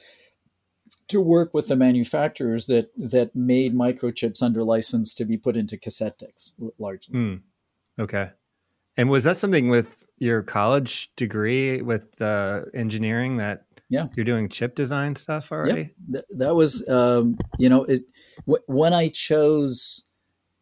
[1.07, 5.77] to work with the manufacturers that that made microchips under license to be put into
[5.77, 7.15] cassette decks largely.
[7.15, 7.41] Mm.
[7.97, 8.31] Okay.
[8.97, 14.49] And was that something with your college degree with uh, engineering that yeah you're doing
[14.49, 15.93] chip design stuff already?
[16.09, 18.03] Yeah, Th- that was um, you know it
[18.45, 20.05] w- when I chose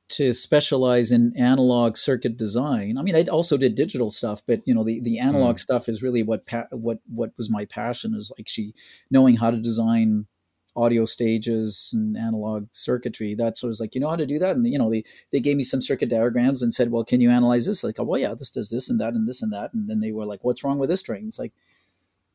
[0.10, 2.98] to specialize in analog circuit design.
[2.98, 5.60] I mean, I also did digital stuff, but you know, the, the analog mm.
[5.60, 8.74] stuff is really what pa- what what was my passion is like she
[9.10, 10.28] knowing how to design
[10.76, 13.36] audio stages and analog circuitry.
[13.36, 14.56] That's what was like, you know how to do that?
[14.56, 17.30] And you know, they they gave me some circuit diagrams and said, well, can you
[17.30, 17.84] analyze this?
[17.84, 19.74] Like, oh, well, yeah, this does this and that and this and that.
[19.74, 21.28] And then they were like, what's wrong with this string?
[21.28, 21.54] It's like,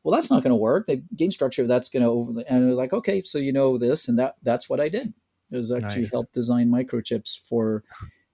[0.03, 0.87] well, that's not going to work.
[0.87, 2.43] The gain structure that's going to over.
[2.47, 5.13] And it was like, okay, so you know this, and that that's what I did.
[5.51, 6.11] It was actually nice.
[6.11, 7.83] help design microchips for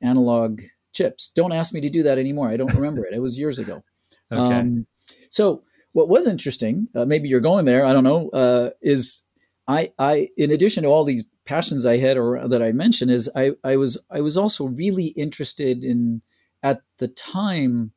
[0.02, 0.62] analog
[0.94, 1.30] chips.
[1.30, 2.50] Don't ask me to do that anymore.
[2.50, 3.14] I don't remember it.
[3.14, 3.84] It was years ago.
[4.32, 4.60] okay.
[4.60, 4.88] Um,
[5.30, 5.64] so
[5.94, 7.86] what was interesting, uh, maybe you're going there.
[7.86, 8.30] I don't know.
[8.30, 9.24] Uh, is
[9.68, 13.30] I, I, in addition to all these passions I had or that I mentioned, is
[13.36, 16.22] I, I was, I was also really interested in
[16.62, 17.92] at the time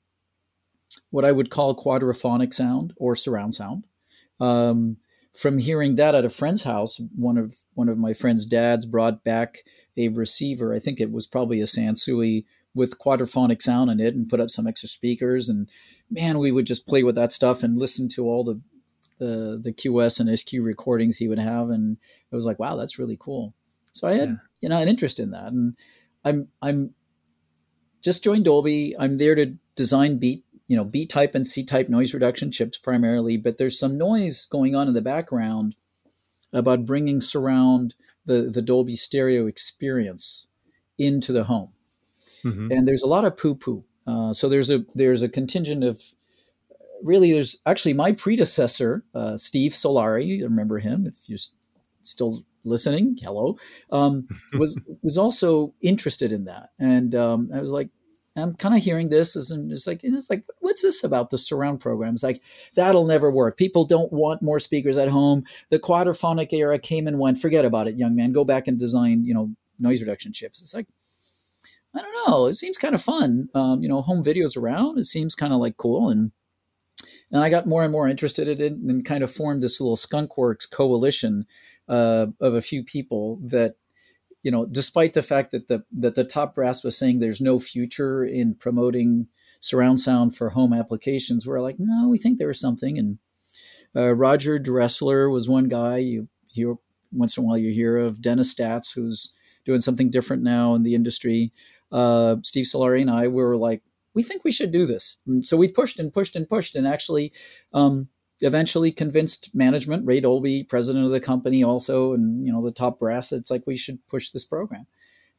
[1.11, 3.87] what I would call quadraphonic sound or surround sound.
[4.41, 4.99] Um,
[5.35, 9.23] from hearing that at a friend's house, one of one of my friend's dads brought
[9.23, 9.59] back
[9.97, 10.75] a receiver.
[10.75, 14.51] I think it was probably a Sansui with quadraphonic sound in it, and put up
[14.51, 15.49] some extra speakers.
[15.49, 15.69] And
[16.11, 18.61] man, we would just play with that stuff and listen to all the
[19.19, 21.97] the the QS and SQ recordings he would have, and
[22.31, 23.55] it was like, wow, that's really cool.
[23.93, 24.37] So I had yeah.
[24.61, 25.77] you know an interest in that, and
[26.25, 26.95] I'm I'm
[28.03, 28.95] just joined Dolby.
[28.99, 32.79] I'm there to design beat you know B type and C type noise reduction chips
[32.79, 35.75] primarily, but there's some noise going on in the background
[36.53, 40.49] about bringing surround the the Dolby stereo experience
[40.99, 41.73] into the home.
[42.45, 42.71] Mm-hmm.
[42.71, 43.85] And there's a lot of poo poo.
[44.07, 46.03] Uh, so there's a there's a contingent of
[47.03, 50.43] really, there's actually my predecessor, uh, Steve Solari.
[50.43, 51.39] Remember him if you're
[52.03, 53.17] still listening.
[53.21, 53.57] Hello,
[53.91, 57.91] um, was was also interested in that, and um, I was like,
[58.37, 61.81] I'm kind of hearing this and it's like it's like what's this about the surround
[61.81, 62.15] program?
[62.15, 62.43] It's like
[62.75, 63.57] that'll never work.
[63.57, 65.45] People don't want more speakers at home.
[65.71, 67.39] The quadraphonic era came and went.
[67.39, 68.33] Forget about it, young man.
[68.33, 70.61] Go back and design you know noise reduction chips.
[70.61, 70.87] It's like
[71.95, 72.47] I don't know.
[72.47, 73.49] It seems kind of fun.
[73.55, 74.99] Um, you know, home videos around.
[74.99, 76.33] It seems kind of like cool and
[77.31, 79.97] and I got more and more interested in it and kind of formed this little
[79.97, 81.47] skunkworks coalition
[81.89, 83.77] uh, of a few people that
[84.43, 87.59] you know despite the fact that the that the top brass was saying there's no
[87.59, 89.27] future in promoting
[89.61, 92.99] surround sound for home applications we're like no we think there is something.
[92.99, 93.19] And
[93.97, 95.99] uh, roger dressler was one guy.
[95.99, 96.77] You hear
[97.11, 99.33] once in a while you hear of dennis Stats, who's
[99.65, 101.53] doing something different now in the industry.
[101.91, 103.83] Uh, steve solari and i were like
[104.15, 105.19] we think we should do this.
[105.27, 107.33] And so we pushed and pushed and pushed and actually
[107.73, 108.09] um,
[108.41, 112.99] eventually convinced management, Ray Dolby, president of the company also, and, you know, the top
[112.99, 114.87] brass, it's like we should push this program.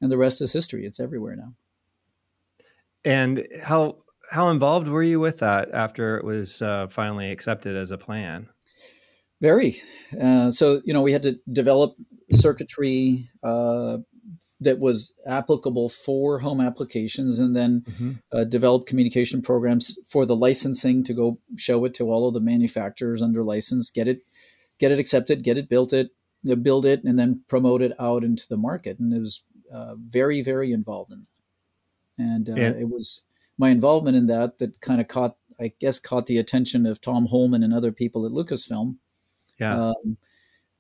[0.02, 0.86] And the rest is history.
[0.86, 1.54] It's everywhere now.
[3.04, 3.98] And how,
[4.30, 8.48] how involved were you with that after it was uh, finally accepted as a plan?
[9.42, 9.78] Very.
[10.22, 11.96] Uh, so, you know, we had to develop
[12.32, 13.98] circuitry, uh,
[14.62, 18.12] that was applicable for home applications and then mm-hmm.
[18.32, 22.40] uh, develop communication programs for the licensing to go show it to all of the
[22.40, 24.22] manufacturers under license get it
[24.80, 26.12] get it accepted get it built it
[26.64, 29.44] build it and then promote it out into the market and it was
[29.74, 31.26] uh, very very involved in
[32.18, 33.24] that and uh, it was
[33.58, 37.28] my involvement in that that kind of caught i guess caught the attention of tom
[37.28, 38.96] holman and other people at lucasfilm
[39.60, 39.90] yeah.
[39.90, 40.18] Um,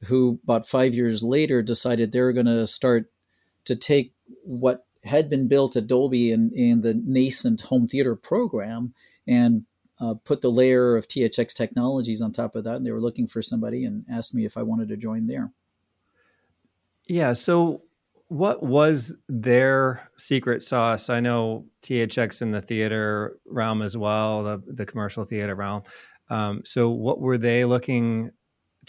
[0.06, 3.12] who about five years later decided they were going to start
[3.70, 8.94] to take what had been built at Dolby in, in the nascent home theater program
[9.28, 9.64] and
[10.02, 12.76] uh, put the layer of THX technologies on top of that.
[12.76, 15.52] And they were looking for somebody and asked me if I wanted to join there.
[17.08, 17.34] Yeah.
[17.34, 17.84] So,
[18.28, 21.10] what was their secret sauce?
[21.10, 25.84] I know THX in the theater realm as well, the, the commercial theater realm.
[26.30, 28.32] Um, so, what were they looking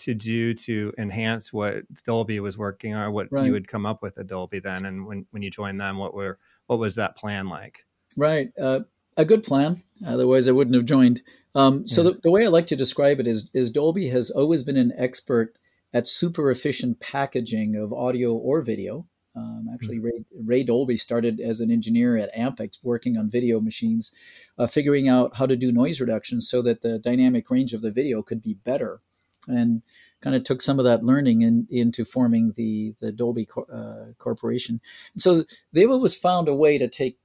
[0.01, 3.47] to do to enhance what Dolby was working on, what right.
[3.47, 6.15] you would come up with at Dolby then, and when when you joined them, what
[6.15, 7.87] were what was that plan like?
[8.17, 8.81] Right, uh,
[9.17, 9.77] a good plan.
[10.07, 11.23] Otherwise, I wouldn't have joined.
[11.55, 12.11] Um, so yeah.
[12.11, 14.93] the, the way I like to describe it is is Dolby has always been an
[14.97, 15.57] expert
[15.93, 19.07] at super efficient packaging of audio or video.
[19.37, 20.07] Um, actually, mm-hmm.
[20.07, 24.13] Ray, Ray, Dolby started as an engineer at Ampex working on video machines,
[24.59, 27.93] uh, figuring out how to do noise reduction so that the dynamic range of the
[27.93, 29.01] video could be better.
[29.49, 29.83] And
[30.21, 34.81] kind of took some of that learning in, into forming the, the Dolby uh, Corporation.
[35.15, 37.17] And so they've always found a way to take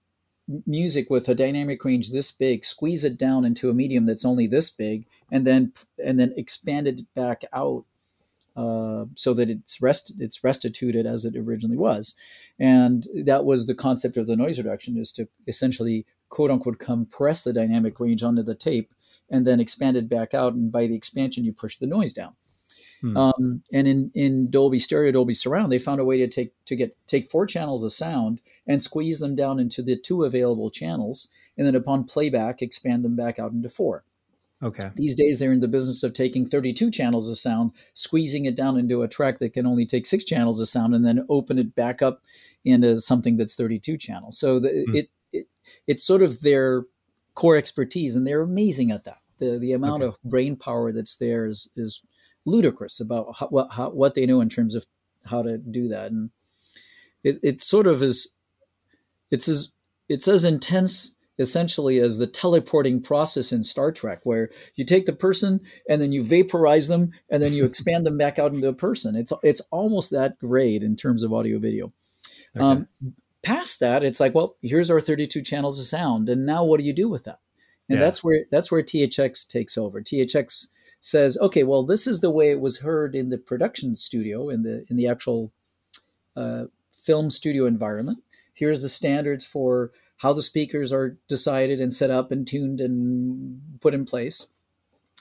[0.65, 4.47] music with a dynamic range this big, squeeze it down into a medium that's only
[4.47, 7.85] this big, and then and then expand it back out
[8.55, 12.15] uh, so that it's rest it's restituted as it originally was,
[12.59, 17.43] and that was the concept of the noise reduction is to essentially quote unquote compress
[17.43, 18.93] the dynamic range onto the tape
[19.29, 22.35] and then expand it back out, and by the expansion you push the noise down.
[23.01, 23.17] Hmm.
[23.17, 26.75] Um, and in, in Dolby Stereo, Dolby Surround, they found a way to take to
[26.75, 31.27] get take four channels of sound and squeeze them down into the two available channels,
[31.57, 34.05] and then upon playback, expand them back out into four.
[34.63, 34.89] Okay.
[34.95, 38.77] These days, they're in the business of taking 32 channels of sound, squeezing it down
[38.77, 41.75] into a track that can only take six channels of sound, and then open it
[41.75, 42.23] back up
[42.63, 44.39] into something that's 32 channels.
[44.39, 44.95] So the, mm.
[44.95, 45.09] it,
[45.39, 45.47] it
[45.87, 46.85] it's sort of their
[47.33, 49.19] core expertise, and they're amazing at that.
[49.37, 50.09] The the amount okay.
[50.09, 52.01] of brain power that's there is is
[52.45, 54.85] ludicrous about how, what how, what they know in terms of
[55.25, 56.29] how to do that, and
[57.23, 58.29] it it sort of is
[59.31, 59.71] it's as
[60.07, 65.13] it's as intense essentially as the teleporting process in Star Trek, where you take the
[65.13, 65.59] person
[65.89, 69.15] and then you vaporize them and then you expand them back out into a person.
[69.15, 71.93] It's it's almost that great in terms of audio video.
[72.55, 72.65] Okay.
[72.65, 72.87] Um,
[73.45, 76.85] past that, it's like, well, here's our 32 channels of sound, and now what do
[76.85, 77.39] you do with that?
[77.87, 78.05] And yeah.
[78.05, 80.01] that's where that's where THX takes over.
[80.01, 80.69] THX
[80.99, 84.63] says, okay, well, this is the way it was heard in the production studio in
[84.63, 85.51] the in the actual
[86.35, 88.23] uh, film studio environment.
[88.53, 93.61] Here's the standards for how the speakers are decided and set up and tuned and
[93.81, 94.47] put in place,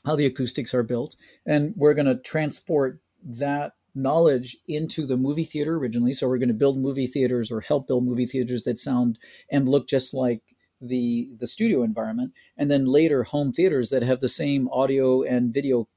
[0.07, 1.17] how the acoustics are built.
[1.45, 6.13] And we're going to transport that knowledge into the movie theater originally.
[6.13, 9.19] So we're going to build movie theaters or help build movie theaters that sound
[9.51, 10.43] and look just like
[10.81, 15.55] the the studio environment and then later home theaters that have the same audio and
[15.55, 15.89] video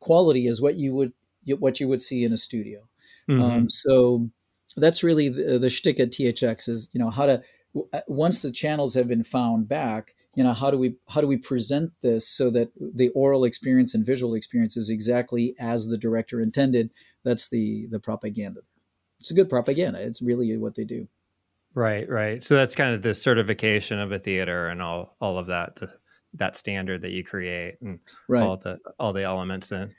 [0.00, 1.12] quality as what you would
[1.58, 2.80] what you would see in a studio
[3.28, 3.42] mm-hmm.
[3.42, 4.28] um, so
[4.76, 7.42] that's really the, the shtick at THX is you know how to
[7.74, 11.26] Uh, once the channels have been found back you know how do we how do
[11.26, 15.98] we present this so that the oral experience and visual experience is exactly as the
[15.98, 16.90] director intended?
[17.22, 18.60] That's the the propaganda.
[19.20, 20.00] It's a good propaganda.
[20.00, 21.06] It's really what they do.
[21.74, 22.42] Right right.
[22.42, 25.92] So that's kind of the certification of a theater and all all of that the,
[26.34, 28.42] that standard that you create and right.
[28.42, 29.92] all the all the elements and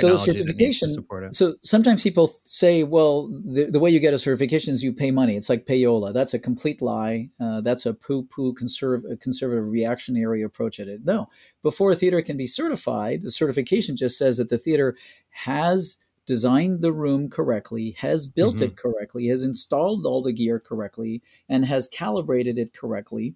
[0.00, 0.88] so certification
[1.30, 5.10] so sometimes people say well the, the way you get a certification is you pay
[5.10, 5.36] money.
[5.36, 6.12] It's like payola.
[6.12, 7.30] That's a complete lie.
[7.40, 11.04] Uh, that's a poo poo conserv- conservative reactionary approach at it.
[11.04, 11.28] No.
[11.62, 14.96] Before a theater can be certified the certification just says that the theater
[15.30, 18.64] has designed the room correctly has built mm-hmm.
[18.64, 23.34] it correctly has installed all the gear correctly and has calibrated it correctly.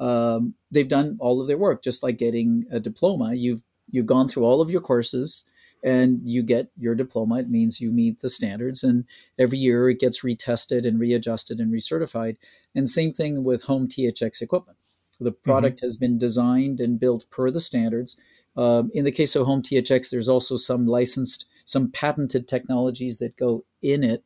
[0.00, 1.82] Um, they've done all of their work.
[1.82, 5.44] Just like getting a diploma you've you've gone through all of your courses
[5.86, 7.38] and you get your diploma.
[7.38, 9.04] It means you meet the standards, and
[9.38, 12.36] every year it gets retested and readjusted and recertified.
[12.74, 14.78] And same thing with home THX equipment.
[15.20, 15.48] The mm-hmm.
[15.48, 15.86] product mm-hmm.
[15.86, 18.18] has been designed and built per the standards.
[18.56, 23.36] Um, in the case of home THX, there's also some licensed, some patented technologies that
[23.36, 24.24] go in it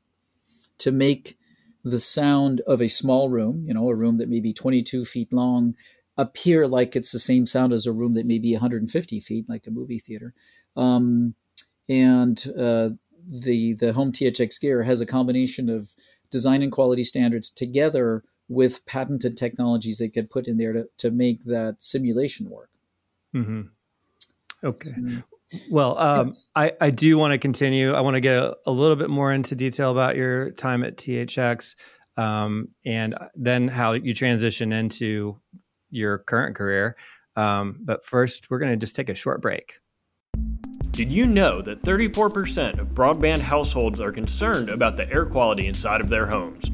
[0.78, 1.36] to make
[1.84, 5.30] the sound of a small room, you know, a room that may be 22 feet
[5.30, 5.74] long,
[6.16, 9.66] appear like it's the same sound as a room that may be 150 feet, like
[9.66, 10.32] a movie theater.
[10.74, 11.34] Um,
[11.90, 12.90] and uh,
[13.28, 15.94] the the home THX gear has a combination of
[16.30, 21.10] design and quality standards together with patented technologies that get put in there to, to
[21.10, 22.70] make that simulation work.
[23.34, 23.62] Mm-hmm.
[24.64, 24.90] Okay.
[25.46, 26.48] So, well, um, yes.
[26.54, 27.92] I, I do want to continue.
[27.92, 30.96] I want to get a, a, little bit more into detail about your time at
[30.96, 31.76] THX
[32.16, 35.40] um, and then how you transition into
[35.90, 36.96] your current career.
[37.36, 39.74] Um, but first, we're going to just take a short break.
[40.92, 46.00] Did you know that 34% of broadband households are concerned about the air quality inside
[46.00, 46.70] of their homes?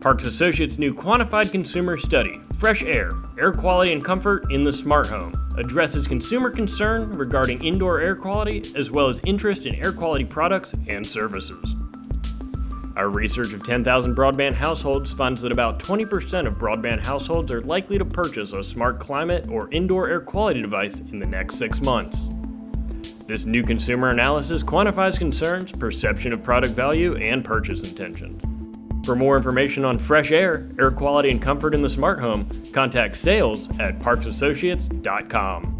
[0.00, 5.08] Parks Associates' new quantified consumer study, Fresh Air Air Quality and Comfort in the Smart
[5.08, 10.24] Home, addresses consumer concern regarding indoor air quality as well as interest in air quality
[10.24, 11.74] products and services.
[12.96, 17.98] Our research of 10,000 broadband households finds that about 20% of broadband households are likely
[17.98, 22.28] to purchase a smart climate or indoor air quality device in the next six months.
[23.30, 28.42] This new consumer analysis quantifies concerns, perception of product value, and purchase intentions.
[29.06, 33.16] For more information on fresh air, air quality, and comfort in the smart home, contact
[33.16, 35.76] sales at parksassociates.com.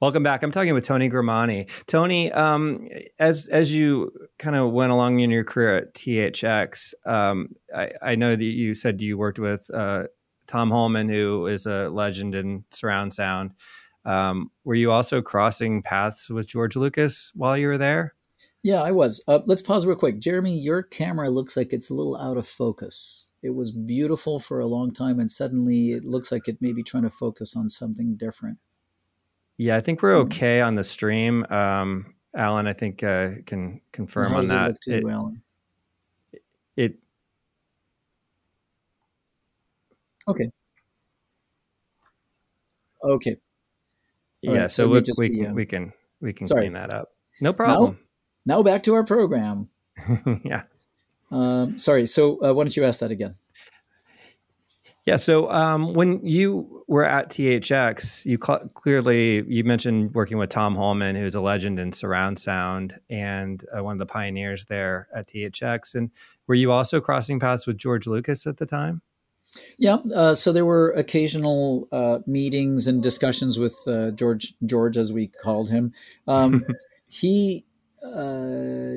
[0.00, 0.42] Welcome back.
[0.42, 1.68] I'm talking with Tony Grimani.
[1.86, 7.48] Tony, um, as as you kind of went along in your career at THX, um,
[7.76, 10.04] I, I, know that you said you worked with uh,
[10.46, 13.50] Tom Holman, who is a legend in surround sound.
[14.06, 18.14] Um, were you also crossing paths with George Lucas while you were there?
[18.62, 19.22] Yeah, I was.
[19.28, 20.20] Uh, let's pause real quick.
[20.20, 23.30] Jeremy, your camera looks like it's a little out of focus.
[23.42, 26.82] It was beautiful for a long time, and suddenly it looks like it may be
[26.82, 28.58] trying to focus on something different.
[29.56, 30.26] Yeah, I think we're hmm.
[30.26, 31.44] okay on the stream.
[31.50, 34.78] Um, Alan, I think uh, can confirm on that.
[34.86, 35.42] It, it, Alan?
[36.76, 36.98] it
[40.28, 40.50] okay.
[43.04, 43.36] Okay
[44.54, 46.62] yeah, right, so, so we, we, be, uh, we can we can sorry.
[46.62, 47.10] clean that up.
[47.40, 47.98] No problem.
[48.44, 49.68] Now, now back to our program.
[50.44, 50.62] yeah.
[51.30, 52.06] Um, sorry.
[52.06, 53.34] So uh, why don't you ask that again?
[55.04, 55.16] Yeah.
[55.16, 60.74] So um, when you were at THX, you cl- clearly you mentioned working with Tom
[60.74, 65.28] Holman, who's a legend in surround sound and uh, one of the pioneers there at
[65.28, 65.94] THX.
[65.94, 66.10] And
[66.48, 69.00] were you also crossing paths with George Lucas at the time?
[69.78, 75.12] Yeah, uh, so there were occasional uh, meetings and discussions with uh, George, George as
[75.12, 75.92] we called him.
[76.26, 76.64] Um,
[77.08, 77.64] he,
[78.04, 78.92] uh,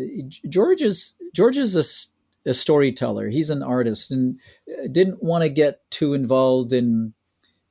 [0.47, 3.29] George is George is a, a, storyteller.
[3.29, 7.13] He's an artist and uh, didn't want to get too involved in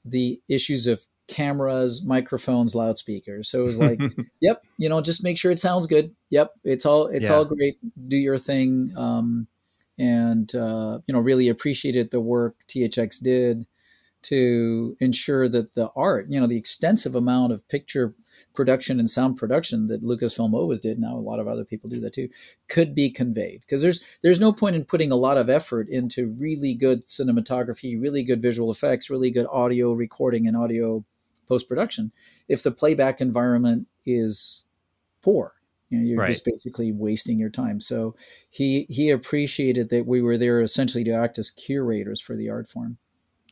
[0.04, 3.50] the issues of cameras, microphones, loudspeakers.
[3.50, 4.00] So it was like,
[4.40, 6.14] yep, you know, just make sure it sounds good.
[6.30, 7.36] Yep, it's all it's yeah.
[7.36, 7.76] all great.
[8.08, 8.92] Do your thing.
[8.96, 9.46] Um,
[9.98, 13.66] and uh, you know really appreciated the work THX did
[14.20, 18.14] to ensure that the art, you know, the extensive amount of picture
[18.52, 22.00] production and sound production that Lucasfilm always did, now a lot of other people do
[22.00, 22.28] that too,
[22.68, 23.60] could be conveyed.
[23.60, 28.00] Because there's there's no point in putting a lot of effort into really good cinematography,
[28.00, 31.04] really good visual effects, really good audio recording and audio
[31.46, 32.12] post production
[32.48, 34.66] if the playback environment is
[35.22, 35.54] poor.
[35.90, 36.28] You know, you're right.
[36.28, 37.80] just basically wasting your time.
[37.80, 38.14] So
[38.50, 42.68] he he appreciated that we were there essentially to act as curators for the art
[42.68, 42.98] form.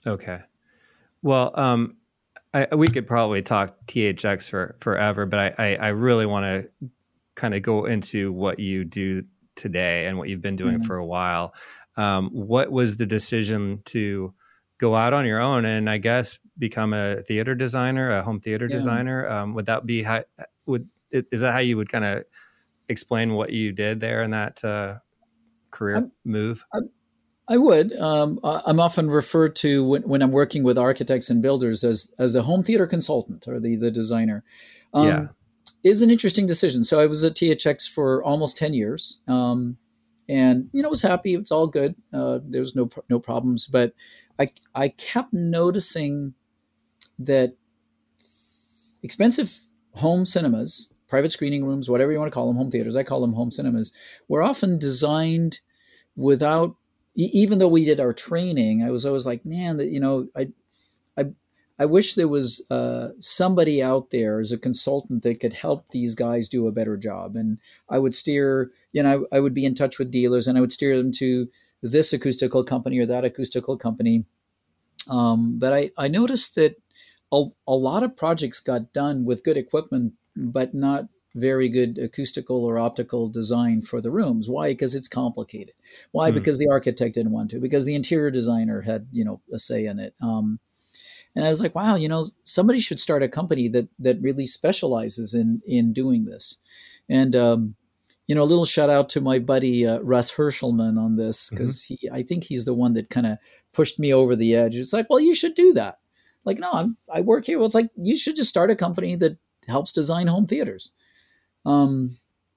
[0.06, 0.40] Okay.
[1.22, 1.96] Well, um,
[2.54, 6.90] I, we could probably talk THX for forever, but I, I, I really want to
[7.34, 9.24] kind of go into what you do
[9.56, 10.86] today and what you've been doing mm-hmm.
[10.86, 11.54] for a while.
[11.96, 14.34] Um, what was the decision to
[14.78, 18.66] go out on your own and I guess become a theater designer, a home theater
[18.68, 18.76] yeah.
[18.76, 19.28] designer?
[19.28, 20.24] Um, would that be how,
[20.66, 22.24] would is that how you would kind of
[22.88, 24.96] explain what you did there in that uh,
[25.70, 26.64] career I'm, move?
[26.74, 26.90] I'm,
[27.48, 27.92] I would.
[27.96, 32.32] Um, I'm often referred to when, when, I'm working with architects and builders as as
[32.32, 34.42] the home theater consultant or the the designer.
[34.92, 35.26] Um, yeah,
[35.84, 36.82] is an interesting decision.
[36.82, 39.78] So I was at THX for almost ten years, um,
[40.28, 41.34] and you know was happy.
[41.34, 41.94] It's all good.
[42.12, 43.94] Uh, there was no no problems, but
[44.40, 46.34] I I kept noticing
[47.20, 47.54] that
[49.04, 49.60] expensive
[49.94, 52.96] home cinemas private screening rooms, whatever you want to call them, home theaters.
[52.96, 53.92] I call them home cinemas.
[54.28, 55.60] Were often designed
[56.16, 56.76] without,
[57.14, 58.82] even though we did our training.
[58.82, 60.48] I was always like, man, that you know, I,
[61.16, 61.26] I,
[61.78, 66.14] I wish there was uh, somebody out there as a consultant that could help these
[66.14, 67.36] guys do a better job.
[67.36, 70.56] And I would steer, you know, I, I would be in touch with dealers and
[70.56, 71.48] I would steer them to
[71.82, 74.24] this acoustical company or that acoustical company.
[75.08, 76.76] Um, but I, I noticed that
[77.32, 82.64] a, a lot of projects got done with good equipment but not very good acoustical
[82.64, 84.48] or optical design for the rooms.
[84.48, 84.70] Why?
[84.70, 85.74] Because it's complicated.
[86.10, 86.30] Why?
[86.30, 86.34] Mm.
[86.34, 87.60] Because the architect didn't want to.
[87.60, 90.14] Because the interior designer had you know a say in it.
[90.20, 90.60] Um,
[91.34, 94.46] and I was like, wow, you know, somebody should start a company that that really
[94.46, 96.58] specializes in in doing this.
[97.08, 97.76] And um,
[98.26, 101.82] you know, a little shout out to my buddy uh, Russ Herschelman on this because
[101.82, 101.94] mm-hmm.
[102.00, 103.38] he, I think he's the one that kind of
[103.72, 104.76] pushed me over the edge.
[104.76, 105.98] It's like, well, you should do that.
[106.44, 107.58] Like, no, I'm, I work here.
[107.58, 109.36] Well, it's like you should just start a company that
[109.68, 110.92] helps design home theaters.
[111.64, 112.10] Um,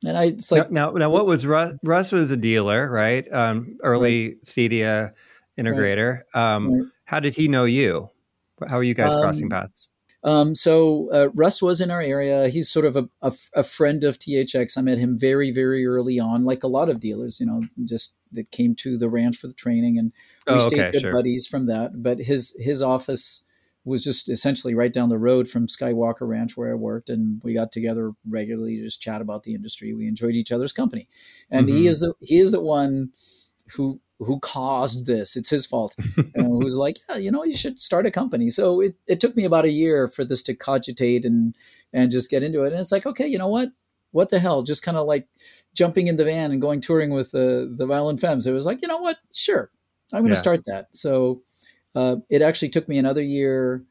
[0.05, 1.73] and I, it's like now, now, what was Russ?
[1.83, 3.31] Russ was a dealer, right?
[3.31, 4.43] Um, early right.
[4.45, 5.13] CEDIA
[5.57, 6.21] integrator.
[6.33, 6.55] Right.
[6.55, 6.91] Um, right.
[7.05, 8.09] How did he know you?
[8.69, 9.87] How are you guys um, crossing paths?
[10.23, 12.49] Um, so uh, Russ was in our area.
[12.49, 14.77] He's sort of a, a, a, friend of THX.
[14.77, 18.15] I met him very, very early on, like a lot of dealers, you know, just
[18.33, 20.11] that came to the ranch for the training, and
[20.45, 21.13] we oh, stayed good sure.
[21.13, 22.03] buddies from that.
[22.03, 23.45] But his his office
[23.85, 27.53] was just essentially right down the road from Skywalker Ranch where I worked, and we
[27.53, 29.93] got together regularly to just chat about the industry.
[29.93, 31.07] We enjoyed each other's company,
[31.49, 31.77] and mm-hmm.
[31.77, 33.11] he is the he is the one
[33.75, 35.35] who who caused this.
[35.35, 35.95] It's his fault.
[36.17, 38.49] and who was like, yeah, you know, you should start a company.
[38.49, 41.55] So it, it took me about a year for this to cogitate and
[41.93, 42.71] and just get into it.
[42.71, 43.69] And it's like, okay, you know what?
[44.11, 44.63] What the hell?
[44.63, 45.27] Just kind of like
[45.73, 48.45] jumping in the van and going touring with the the Violent Femmes.
[48.45, 49.17] It was like, you know what?
[49.33, 49.71] Sure,
[50.11, 50.41] I'm going to yeah.
[50.41, 50.87] start that.
[50.95, 51.43] So
[51.95, 53.83] uh, it actually took me another year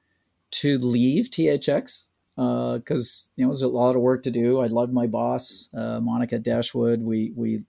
[0.51, 2.05] to leave THX
[2.37, 4.61] because uh, you know it was a lot of work to do.
[4.61, 7.03] I loved my boss, uh, Monica Dashwood.
[7.03, 7.65] We we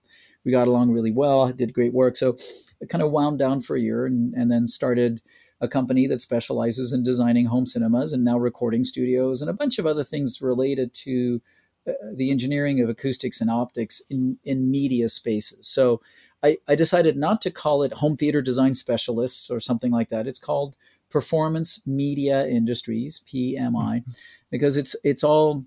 [0.45, 1.51] we got along really well.
[1.51, 2.15] Did great work.
[2.15, 2.37] So
[2.81, 5.21] I kind of wound down for a year and and then started
[5.61, 9.77] a company that specializes in designing home cinemas and now recording studios and a bunch
[9.77, 11.41] of other things related to
[11.87, 15.67] uh, the engineering of acoustics and optics in in media spaces.
[15.67, 15.99] So
[16.43, 20.27] I, I decided not to call it home theater design specialists or something like that.
[20.27, 20.75] It's called
[21.09, 24.11] Performance Media Industries (PMI) mm-hmm.
[24.49, 25.65] because it's it's all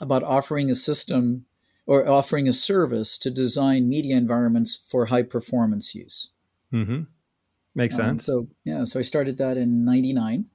[0.00, 1.44] about offering a system
[1.86, 6.30] or offering a service to design media environments for high performance use.
[6.72, 7.02] Mm-hmm.
[7.74, 8.26] Makes um, sense.
[8.26, 10.46] So yeah, so I started that in '99.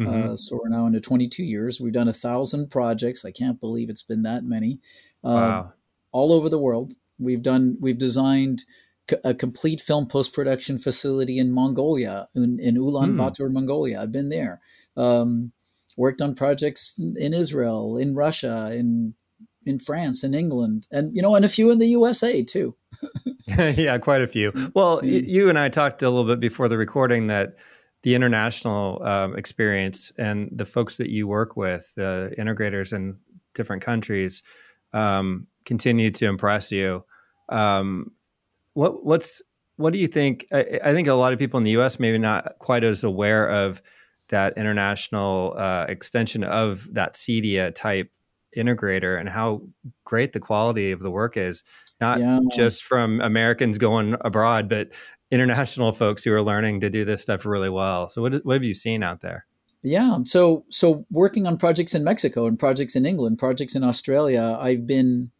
[0.00, 0.32] Mm-hmm.
[0.32, 1.80] Uh, so we're now into 22 years.
[1.80, 3.24] We've done a thousand projects.
[3.24, 4.80] I can't believe it's been that many.
[5.24, 5.72] Uh, wow.
[6.12, 6.94] All over the world.
[7.18, 7.76] We've done.
[7.80, 8.64] We've designed
[9.24, 13.52] a complete film post production facility in Mongolia, in, in Ulaanbaatar, mm.
[13.52, 14.02] Mongolia.
[14.02, 14.60] I've been there.
[14.96, 15.52] Um,
[15.96, 19.14] worked on projects in Israel, in Russia, in
[19.64, 22.74] in France, in England, and you know, and a few in the USA too.
[23.46, 24.52] yeah, quite a few.
[24.74, 25.28] Well, mm.
[25.28, 27.56] you and I talked a little bit before the recording that
[28.02, 33.18] the international um, experience and the folks that you work with, the integrators in
[33.54, 34.42] different countries,
[34.92, 37.04] um, continue to impress you.
[37.48, 38.12] Um,
[38.74, 39.42] what what's
[39.76, 40.46] what do you think?
[40.52, 42.00] I, I, think a lot of people in the U.S.
[42.00, 43.80] maybe not quite as aware of
[44.28, 48.10] that international uh, extension of that CEDIA type
[48.56, 49.62] integrator and how
[50.04, 51.64] great the quality of the work is.
[52.00, 52.40] Not yeah.
[52.54, 54.88] just from Americans going abroad, but
[55.30, 58.08] international folks who are learning to do this stuff really well.
[58.10, 59.46] So, what what have you seen out there?
[59.82, 64.58] Yeah, so so working on projects in Mexico and projects in England, projects in Australia,
[64.60, 65.30] I've been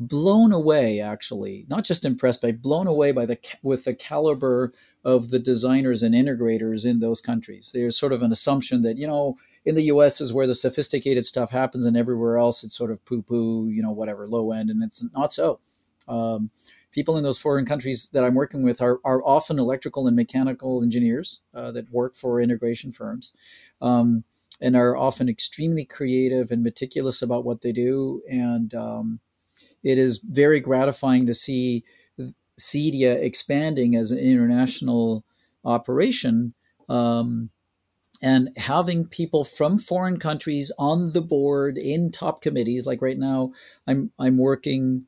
[0.00, 4.72] blown away actually not just impressed but blown away by the with the caliber
[5.04, 7.72] of the designers and integrators in those countries.
[7.74, 11.24] There's sort of an assumption that you know in the US is where the sophisticated
[11.24, 14.70] stuff happens and everywhere else it's sort of poo poo you know whatever low end
[14.70, 15.58] and it's not so.
[16.06, 16.50] Um,
[16.92, 20.82] people in those foreign countries that I'm working with are, are often electrical and mechanical
[20.82, 23.34] engineers uh, that work for integration firms
[23.80, 24.24] um,
[24.60, 29.20] and are often extremely creative and meticulous about what they do and um,
[29.82, 31.84] it is very gratifying to see
[32.58, 35.24] CEDIA expanding as an international
[35.64, 36.54] operation
[36.88, 37.50] um,
[38.22, 42.86] and having people from foreign countries on the board in top committees.
[42.86, 43.52] Like right now,
[43.86, 45.06] I'm I'm working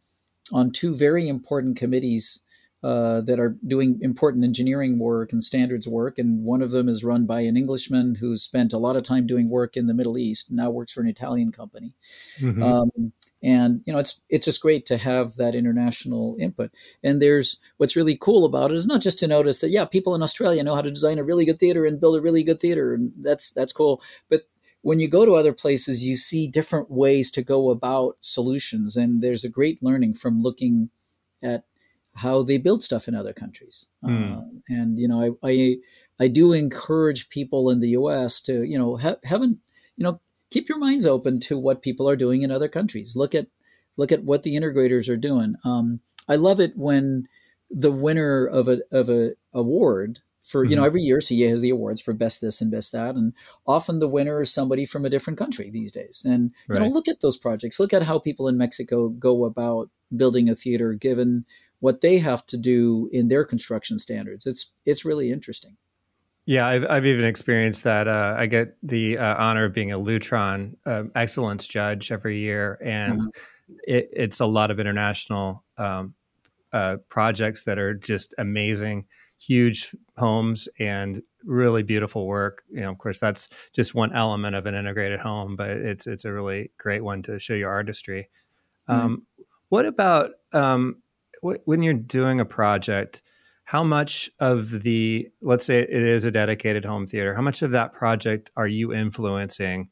[0.53, 2.42] on two very important committees
[2.82, 6.18] uh, that are doing important engineering work and standards work.
[6.18, 9.26] And one of them is run by an Englishman who spent a lot of time
[9.26, 11.94] doing work in the Middle East, now works for an Italian company.
[12.40, 12.62] Mm-hmm.
[12.62, 16.70] Um, and you know it's it's just great to have that international input
[17.03, 20.14] and there's what's really cool about it is not just to notice that yeah people
[20.14, 22.61] in australia know how to design a really good theater and build a really good
[22.61, 24.42] theater and that's that's cool but
[24.83, 29.22] when you go to other places you see different ways to go about solutions and
[29.22, 30.91] there's a great learning from looking
[31.43, 31.64] at
[32.16, 34.37] how they build stuff in other countries mm.
[34.37, 35.76] uh, and you know I, I,
[36.18, 39.59] I do encourage people in the us to you know ha- haven't
[39.97, 40.20] you know
[40.51, 43.16] keep your minds open to what people are doing in other countries.
[43.16, 43.47] Look at
[43.97, 45.55] look at what the integrators are doing.
[45.64, 47.26] Um, I love it when
[47.70, 50.86] the winner of a of a award for you know mm-hmm.
[50.86, 53.32] every year CEA has the awards for best this and best that, and
[53.66, 56.22] often the winner is somebody from a different country these days.
[56.24, 56.78] And right.
[56.78, 57.78] you know, look at those projects.
[57.78, 61.45] Look at how people in Mexico go about building a theater, given
[61.80, 64.47] what they have to do in their construction standards.
[64.47, 65.76] It's it's really interesting.
[66.47, 68.09] Yeah, I've, I've even experienced that.
[68.09, 72.78] Uh, I get the uh, honor of being a Lutron uh, excellence judge every year,
[72.82, 73.74] and mm-hmm.
[73.84, 76.14] it, it's a lot of international um,
[76.72, 79.05] uh, projects that are just amazing,
[79.41, 82.62] huge homes and really beautiful work.
[82.70, 86.24] You know, of course, that's just one element of an integrated home, but it's it's
[86.24, 88.28] a really great one to show your artistry.
[88.88, 89.01] Mm-hmm.
[89.01, 89.26] Um,
[89.70, 91.03] what about um,
[91.43, 93.22] wh- when you're doing a project?
[93.70, 97.70] how much of the let's say it is a dedicated home theater how much of
[97.70, 99.88] that project are you influencing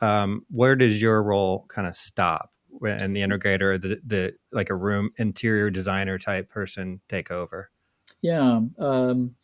[0.00, 4.74] um, where does your role kind of stop and the integrator the, the like a
[4.74, 7.70] room interior designer type person take over
[8.22, 9.34] yeah um,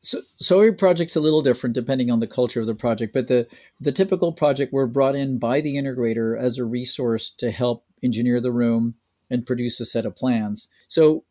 [0.00, 3.26] so, so every project's a little different depending on the culture of the project but
[3.28, 3.46] the
[3.80, 8.40] the typical project we're brought in by the integrator as a resource to help engineer
[8.40, 8.94] the room
[9.30, 10.68] and produce a set of plans.
[10.86, 11.24] So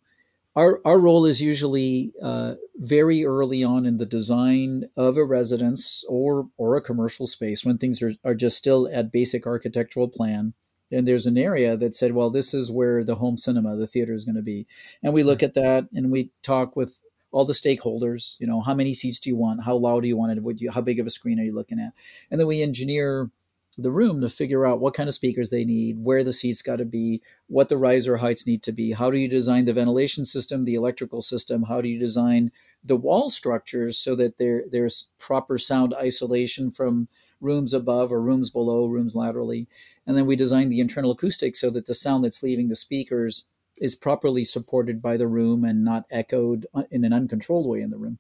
[0.56, 6.04] our our role is usually uh, very early on in the design of a residence
[6.10, 10.54] or or a commercial space when things are, are just still at basic architectural plan
[10.92, 14.14] and there's an area that said well this is where the home cinema the theater
[14.14, 14.68] is going to be
[15.04, 15.46] and we look hmm.
[15.46, 19.30] at that and we talk with all the stakeholders you know how many seats do
[19.30, 21.40] you want how loud do you want it what you, how big of a screen
[21.40, 21.94] are you looking at
[22.32, 23.30] and then we engineer
[23.78, 26.78] the room to figure out what kind of speakers they need, where the seats got
[26.78, 28.92] to be, what the riser heights need to be.
[28.92, 31.64] How do you design the ventilation system, the electrical system?
[31.64, 32.52] How do you design
[32.84, 37.08] the wall structures so that there there's proper sound isolation from
[37.40, 39.68] rooms above or rooms below, rooms laterally?
[40.06, 43.46] And then we design the internal acoustics so that the sound that's leaving the speakers
[43.80, 47.98] is properly supported by the room and not echoed in an uncontrolled way in the
[47.98, 48.20] room.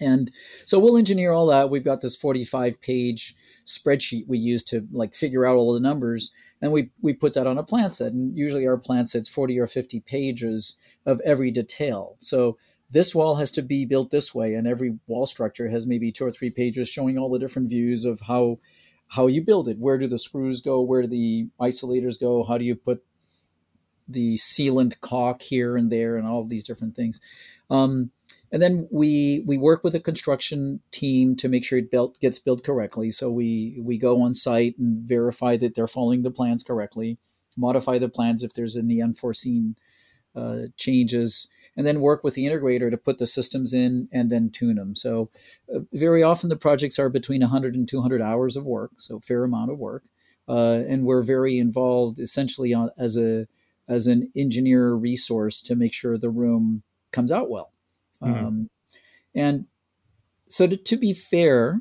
[0.00, 0.30] And
[0.64, 1.70] so we'll engineer all that.
[1.70, 3.34] We've got this 45 page
[3.66, 6.30] spreadsheet we use to like figure out all the numbers.
[6.62, 8.12] And we, we put that on a plan set.
[8.12, 10.76] And usually our plan set's 40 or 50 pages
[11.06, 12.16] of every detail.
[12.18, 12.56] So
[12.90, 14.54] this wall has to be built this way.
[14.54, 18.04] And every wall structure has maybe two or three pages showing all the different views
[18.04, 18.58] of how,
[19.08, 19.78] how you build it.
[19.78, 20.82] Where do the screws go?
[20.82, 22.44] Where do the isolators go?
[22.44, 23.04] How do you put
[24.08, 27.20] the sealant caulk here and there and all these different things?
[27.70, 28.10] Um,
[28.52, 32.38] and then we we work with a construction team to make sure it built gets
[32.38, 33.10] built correctly.
[33.10, 37.18] So we we go on site and verify that they're following the plans correctly,
[37.56, 39.76] modify the plans if there's any unforeseen
[40.40, 44.50] uh, changes, and then work with the integrator to put the systems in and then
[44.50, 44.94] tune them.
[44.94, 45.30] So
[45.74, 49.44] uh, very often the projects are between 100 and 200 hours of work, so fair
[49.44, 50.04] amount of work,
[50.48, 53.46] uh, and we're very involved essentially on, as a
[53.88, 57.72] as an engineer resource to make sure the room comes out well.
[58.22, 58.46] Mm-hmm.
[58.46, 58.70] Um,
[59.34, 59.66] and
[60.48, 61.80] so to, to be fair,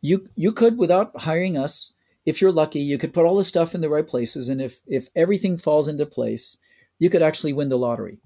[0.00, 1.94] you you could without hiring us,
[2.26, 4.80] if you're lucky, you could put all the stuff in the right places, and if
[4.86, 6.58] if everything falls into place,
[6.98, 8.18] you could actually win the lottery.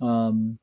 [0.00, 0.58] Um,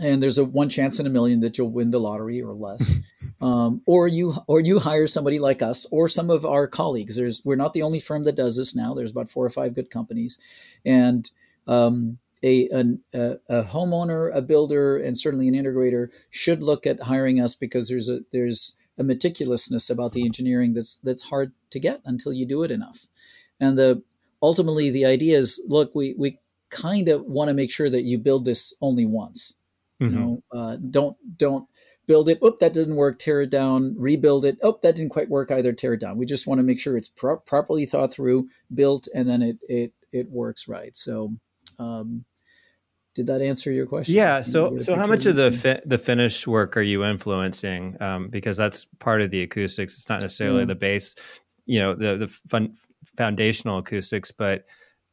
[0.00, 2.94] and there's a one chance in a million that you'll win the lottery or less,
[3.40, 7.16] um, or you or you hire somebody like us or some of our colleagues.
[7.16, 8.94] There's we're not the only firm that does this now.
[8.94, 10.38] There's about four or five good companies,
[10.84, 11.28] and
[11.66, 17.40] um, a, a, a homeowner, a builder, and certainly an integrator should look at hiring
[17.40, 22.00] us because there's a there's a meticulousness about the engineering that's that's hard to get
[22.04, 23.06] until you do it enough.
[23.60, 24.02] And the
[24.42, 26.38] ultimately the idea is, look, we we
[26.70, 29.56] kind of want to make sure that you build this only once.
[30.00, 30.14] Mm-hmm.
[30.14, 31.66] You know, uh, don't don't
[32.06, 32.38] build it.
[32.44, 33.18] Oop, that didn't work.
[33.18, 33.94] Tear it down.
[33.98, 34.58] Rebuild it.
[34.62, 35.72] Oh, that didn't quite work either.
[35.72, 36.18] Tear it down.
[36.18, 39.58] We just want to make sure it's pro- properly thought through, built, and then it
[39.68, 40.96] it it works right.
[40.96, 41.34] So
[41.78, 42.24] um,
[43.14, 44.14] did that answer your question?
[44.14, 44.42] Yeah.
[44.42, 48.00] So, so how much of the fi- the finish work are you influencing?
[48.00, 49.98] Um, because that's part of the acoustics.
[49.98, 50.66] It's not necessarily yeah.
[50.66, 51.14] the base,
[51.66, 52.74] you know, the the fun,
[53.16, 54.64] foundational acoustics, but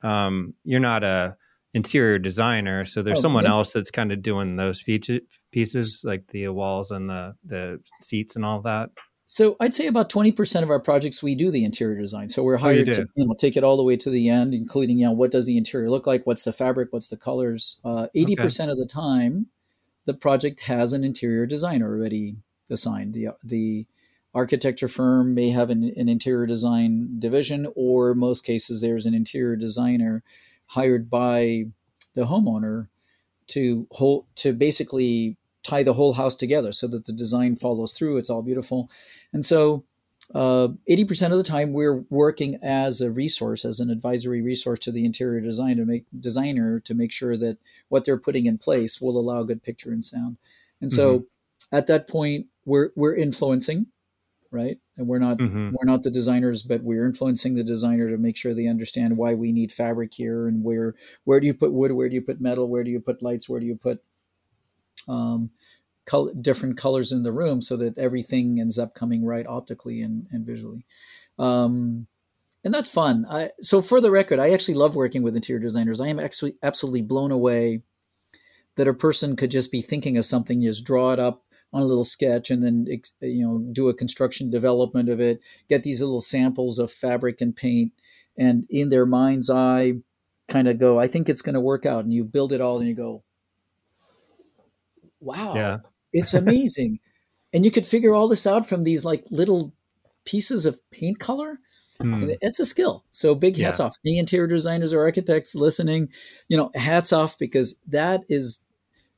[0.03, 1.35] um, you're not a
[1.73, 3.51] interior designer, so there's oh, someone yeah.
[3.51, 5.19] else that's kind of doing those feature
[5.51, 8.89] pieces, like the walls and the the seats and all that.
[9.27, 12.29] So I'd say about 20% of our projects we do the interior design.
[12.29, 14.29] So we're oh, hired oh, to you know, take it all the way to the
[14.29, 17.17] end, including you know what does the interior look like, what's the fabric, what's the
[17.17, 17.81] colors.
[17.83, 18.71] Uh, 80% okay.
[18.71, 19.47] of the time,
[20.05, 22.37] the project has an interior designer already
[22.69, 23.13] assigned.
[23.13, 23.87] The the
[24.35, 29.55] architecture firm may have an, an interior design division, or most cases there's an interior
[29.55, 30.21] designer
[30.67, 31.65] hired by
[32.13, 32.87] the homeowner
[33.47, 38.17] to hold to basically tie the whole house together so that the design follows through.
[38.17, 38.89] It's all beautiful.
[39.33, 39.83] And so
[40.33, 44.91] uh, 80% of the time we're working as a resource, as an advisory resource to
[44.91, 47.57] the interior design to make designer to make sure that
[47.89, 50.37] what they're putting in place will allow good picture and sound.
[50.81, 51.75] And so mm-hmm.
[51.75, 53.87] at that point we're we're influencing,
[54.55, 54.79] right?
[54.97, 55.71] And we're not mm-hmm.
[55.71, 59.35] we're not the designers, but we're influencing the designer to make sure they understand why
[59.35, 60.95] we need fabric here and where
[61.25, 63.49] where do you put wood, where do you put metal, where do you put lights,
[63.49, 64.01] where do you put
[65.07, 65.51] um,
[66.05, 70.27] color, different colors in the room so that everything ends up coming right optically and,
[70.31, 70.85] and visually.
[71.37, 72.07] Um,
[72.63, 73.25] and that's fun.
[73.29, 76.01] I, so for the record, I actually love working with interior designers.
[76.01, 77.83] I am actually absolutely blown away
[78.75, 81.44] that a person could just be thinking of something, just draw it up
[81.75, 82.87] on a little sketch, and then
[83.21, 85.41] you know do a construction development of it.
[85.69, 87.91] Get these little samples of fabric and paint,
[88.37, 89.93] and in their mind's eye,
[90.47, 92.79] kind of go, "I think it's going to work out." And you build it all,
[92.79, 93.23] and you go,
[95.25, 95.77] wow, yeah.
[96.13, 96.99] it's amazing.
[97.53, 99.73] and you could figure all this out from these like little
[100.23, 101.59] pieces of paint color.
[101.99, 102.29] Hmm.
[102.41, 103.05] It's a skill.
[103.11, 103.85] So big hats yeah.
[103.85, 103.95] off.
[104.05, 106.09] Any interior designers or architects listening,
[106.49, 108.65] you know, hats off because that is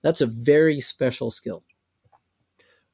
[0.04, 1.64] that's a very special skill.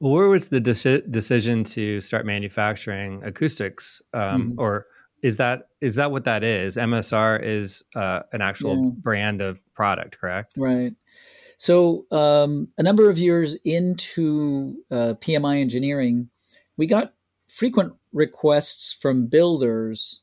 [0.04, 4.60] Well, where was the deci- decision to start manufacturing acoustics, um, mm-hmm.
[4.60, 4.86] or
[5.22, 6.76] is that is that what that is?
[6.76, 8.92] MSR is uh, an actual yeah.
[8.98, 10.56] brand of product, correct?
[10.58, 10.92] Right.
[11.56, 16.30] So um, a number of years into uh, PMI engineering,
[16.76, 17.14] we got
[17.48, 20.20] frequent requests from builders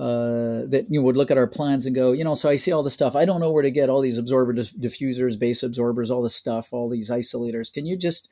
[0.00, 2.56] uh, that you know, would look at our plans and go, you know, so I
[2.56, 3.14] see all this stuff.
[3.14, 6.34] I don't know where to get all these absorber diff- diffusers, bass absorbers, all this
[6.34, 7.72] stuff, all these isolators.
[7.72, 8.28] Can you just,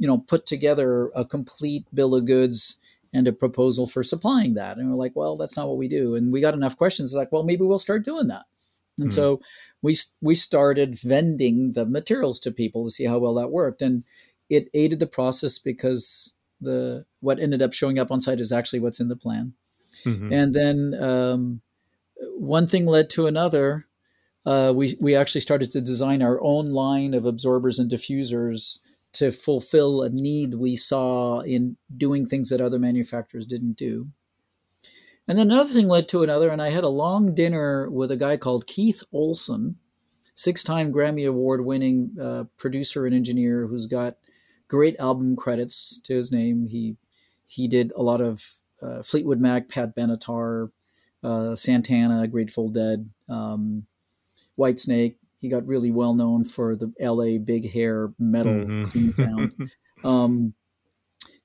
[0.00, 2.80] you know, put together a complete bill of goods
[3.12, 4.78] and a proposal for supplying that?
[4.78, 6.14] And we're like, well, that's not what we do.
[6.14, 7.14] And we got enough questions.
[7.14, 8.46] like, well, maybe we'll start doing that.
[8.98, 9.14] And mm-hmm.
[9.14, 9.40] so
[9.82, 14.04] we we started vending the materials to people to see how well that worked, and
[14.48, 18.80] it aided the process because the what ended up showing up on site is actually
[18.80, 19.52] what's in the plan.
[20.04, 20.32] Mm-hmm.
[20.32, 21.60] And then um,
[22.36, 23.86] one thing led to another.
[24.46, 28.78] Uh, we we actually started to design our own line of absorbers and diffusers
[29.12, 34.08] to fulfill a need we saw in doing things that other manufacturers didn't do.
[35.26, 38.16] And then another thing led to another, and I had a long dinner with a
[38.16, 39.76] guy called Keith Olsen,
[40.34, 44.16] six-time Grammy Award-winning uh, producer and engineer who's got
[44.68, 46.66] great album credits to his name.
[46.66, 46.96] He
[47.46, 50.70] he did a lot of uh, Fleetwood Mac, Pat Benatar,
[51.22, 53.86] uh, Santana, Grateful Dead, um,
[54.56, 55.16] Whitesnake.
[55.40, 57.38] He got really well known for the L.A.
[57.38, 59.10] big hair metal mm-hmm.
[59.10, 59.70] sound.
[60.02, 60.54] Um,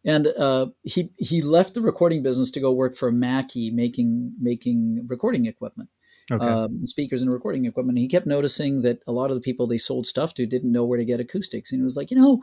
[0.06, 5.06] and uh, he he left the recording business to go work for Mackie, making making
[5.10, 5.90] recording equipment,
[6.32, 6.48] okay.
[6.48, 7.98] um, speakers and recording equipment.
[7.98, 10.72] And he kept noticing that a lot of the people they sold stuff to didn't
[10.72, 12.42] know where to get acoustics, and he was like, you know,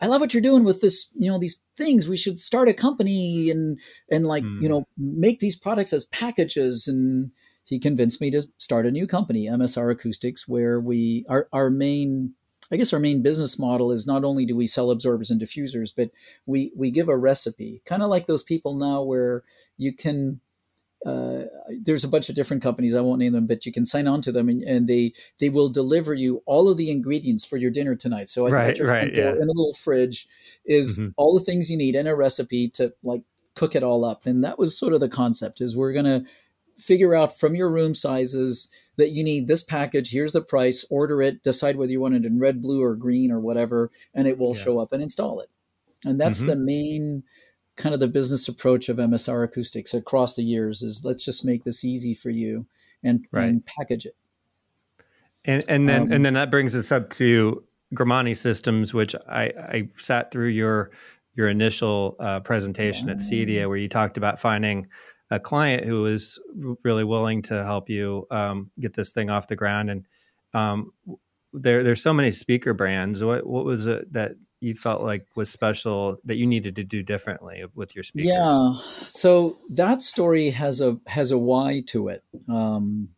[0.00, 2.08] I love what you're doing with this, you know, these things.
[2.08, 3.78] We should start a company and
[4.10, 4.62] and like mm.
[4.62, 6.88] you know make these products as packages.
[6.88, 7.30] And
[7.66, 12.34] he convinced me to start a new company, MSR Acoustics, where we our our main
[12.70, 15.92] I guess our main business model is not only do we sell absorbers and diffusers,
[15.94, 16.10] but
[16.46, 19.42] we we give a recipe, kind of like those people now where
[19.76, 20.40] you can
[21.04, 21.44] uh,
[21.82, 24.20] there's a bunch of different companies i won't name them but you can sign on
[24.20, 27.70] to them and, and they they will deliver you all of the ingredients for your
[27.70, 29.30] dinner tonight so right, right, yeah.
[29.30, 30.26] in a little fridge
[30.64, 31.10] is mm-hmm.
[31.16, 33.22] all the things you need and a recipe to like
[33.54, 36.28] cook it all up and that was sort of the concept is we're going to
[36.78, 41.22] figure out from your room sizes that you need this package here's the price order
[41.22, 44.38] it decide whether you want it in red blue or green or whatever and it
[44.38, 44.62] will yes.
[44.62, 45.48] show up and install it
[46.04, 46.48] and that's mm-hmm.
[46.48, 47.22] the main
[47.76, 51.64] kind of the business approach of MSR acoustics across the years is let's just make
[51.64, 52.66] this easy for you
[53.04, 53.44] and, right.
[53.44, 54.16] and package it.
[55.44, 57.62] And, and then um, and then that brings us up to
[57.94, 60.90] Grimani Systems, which I, I sat through your
[61.36, 63.14] your initial uh, presentation yeah.
[63.14, 64.88] at CEDIA, where you talked about finding
[65.30, 66.38] a client who was
[66.84, 69.90] really willing to help you um, get this thing off the ground.
[69.90, 70.06] And
[70.54, 70.92] um,
[71.52, 73.22] there there's so many speaker brands.
[73.22, 77.02] What what was it that you felt like was special that you needed to do
[77.02, 78.32] differently with your speakers?
[78.32, 78.74] Yeah.
[79.08, 82.22] So that story has a has a why to it.
[82.48, 83.10] Um,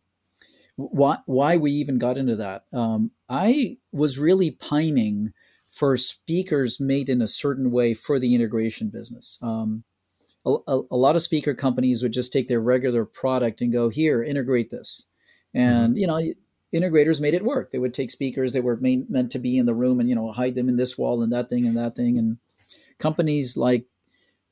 [0.75, 2.63] why why we even got into that?
[2.73, 5.33] Um, I was really pining
[5.69, 9.37] for speakers made in a certain way for the integration business.
[9.41, 9.83] Um,
[10.49, 13.89] a, a, a, lot of speaker companies would just take their regular product and go
[13.89, 15.07] here integrate this
[15.53, 15.97] and mm-hmm.
[15.97, 16.21] you know
[16.73, 17.71] integrators made it work.
[17.71, 20.15] They would take speakers that were main, meant to be in the room and you
[20.15, 22.17] know hide them in this wall and that thing and that thing.
[22.17, 22.37] And
[22.97, 23.85] companies like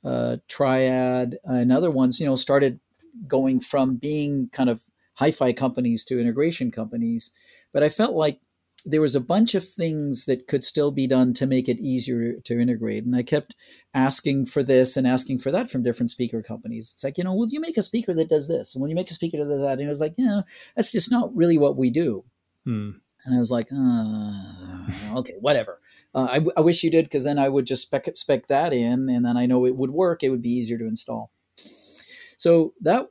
[0.03, 2.79] uh, Triad and other ones, you know, started
[3.27, 4.83] going from being kind of
[5.15, 7.31] hi-fi companies to integration companies.
[7.73, 8.39] But I felt like
[8.87, 12.35] there was a bunch of things that could still be done to make it easier
[12.45, 13.03] to integrate.
[13.03, 13.53] And I kept
[13.93, 16.91] asking for this and asking for that from different speaker companies.
[16.93, 18.73] It's like, you know, will you make a speaker that does this?
[18.73, 20.41] And when you make a speaker that does that, and it was like, yeah,
[20.75, 22.23] that's just not really what we do.
[22.63, 22.91] Hmm.
[23.25, 25.81] And I was like, uh, okay, whatever.
[26.15, 29.09] Uh, I, I, wish you did because then I would just spec spec that in,
[29.09, 30.23] and then I know it would work.
[30.23, 31.31] It would be easier to install.
[32.37, 33.09] So that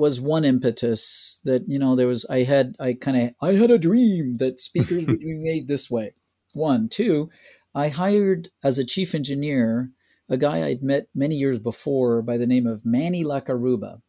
[0.00, 3.70] was one impetus that you know there was i had i kind of i had
[3.70, 6.14] a dream that speakers would be made this way.
[6.54, 6.88] One.
[6.88, 7.30] Two
[7.74, 9.90] i hired as a chief engineer
[10.28, 14.00] a guy i'd met many years before by the name of manny LaCarrubba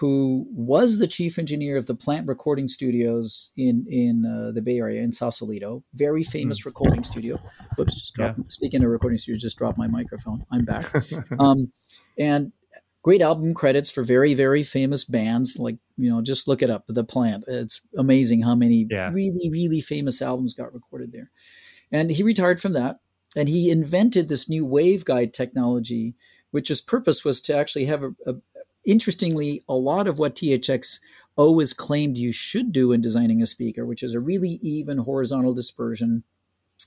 [0.00, 4.78] who was the chief engineer of the plant recording studios in in uh, the bay
[4.78, 5.82] area in sausalito.
[5.94, 6.68] Very famous mm-hmm.
[6.68, 7.38] recording studio.
[7.76, 8.44] Whoops just dropped, yeah.
[8.48, 10.44] speaking of recording studios just dropped my microphone.
[10.50, 10.92] I'm back.
[11.38, 11.72] Um,
[12.18, 12.52] and
[13.06, 16.82] great album credits for very very famous bands like you know just look it up
[16.88, 17.44] the plant.
[17.46, 19.12] It's amazing how many yeah.
[19.12, 21.30] really really famous albums got recorded there.
[21.92, 22.98] And he retired from that
[23.36, 26.16] and he invented this new waveguide technology
[26.50, 28.34] which his purpose was to actually have a, a
[28.84, 31.00] interestingly a lot of what thx
[31.36, 35.52] always claimed you should do in designing a speaker which is a really even horizontal
[35.52, 36.22] dispersion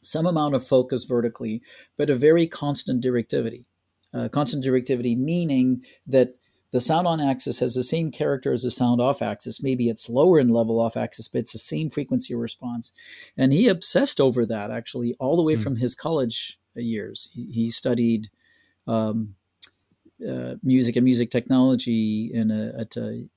[0.01, 1.61] some amount of focus vertically
[1.97, 3.65] but a very constant directivity
[4.13, 6.35] uh, constant directivity, meaning that
[6.71, 9.63] the sound on axis has the same character as the sound off axis.
[9.63, 12.91] Maybe it's lower in level off axis, but it's the same frequency response.
[13.35, 15.63] And he obsessed over that actually all the way mm.
[15.63, 17.29] from his college years.
[17.33, 18.29] He, he studied
[18.87, 19.35] um,
[20.27, 23.27] uh, music and music technology in a, at a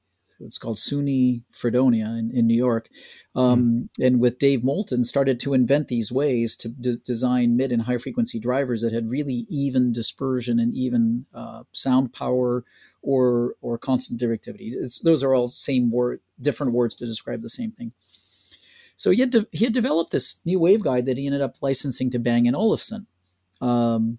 [0.45, 2.88] it's called SUNY Fredonia in, in New York,
[3.34, 4.07] um, mm.
[4.07, 7.99] and with Dave Moulton started to invent these ways to d- design mid and high
[7.99, 12.64] frequency drivers that had really even dispersion and even uh, sound power
[13.03, 14.72] or or constant directivity.
[14.72, 17.93] It's, those are all same word, different words to describe the same thing.
[18.97, 22.11] So he had de- he had developed this new waveguide that he ended up licensing
[22.11, 23.07] to Bang and Olufsen.
[23.61, 24.18] Um,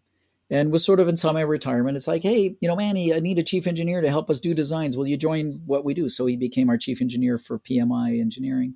[0.54, 1.98] and was sort of in semi-retirement.
[1.98, 4.54] It's like, hey, you know, Manny, I need a chief engineer to help us do
[4.54, 4.96] designs.
[4.96, 6.08] Will you join what we do?
[6.10, 8.76] So he became our chief engineer for PMI engineering.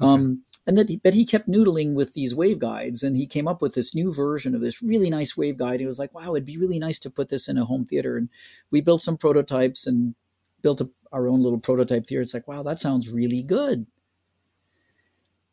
[0.00, 0.10] Okay.
[0.10, 3.74] Um, and that, but he kept noodling with these waveguides, and he came up with
[3.74, 5.80] this new version of this really nice waveguide.
[5.80, 8.16] He was like, wow, it'd be really nice to put this in a home theater.
[8.16, 8.30] And
[8.70, 10.14] we built some prototypes and
[10.62, 12.22] built a, our own little prototype theater.
[12.22, 13.86] It's like, wow, that sounds really good.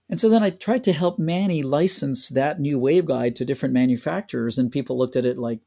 [0.09, 4.57] And so then I tried to help Manny license that new waveguide to different manufacturers,
[4.57, 5.59] and people looked at it like,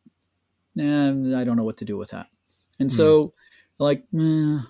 [0.75, 2.29] nah, I don't know what to do with that.
[2.79, 3.33] And so, mm.
[3.79, 4.63] like, eh.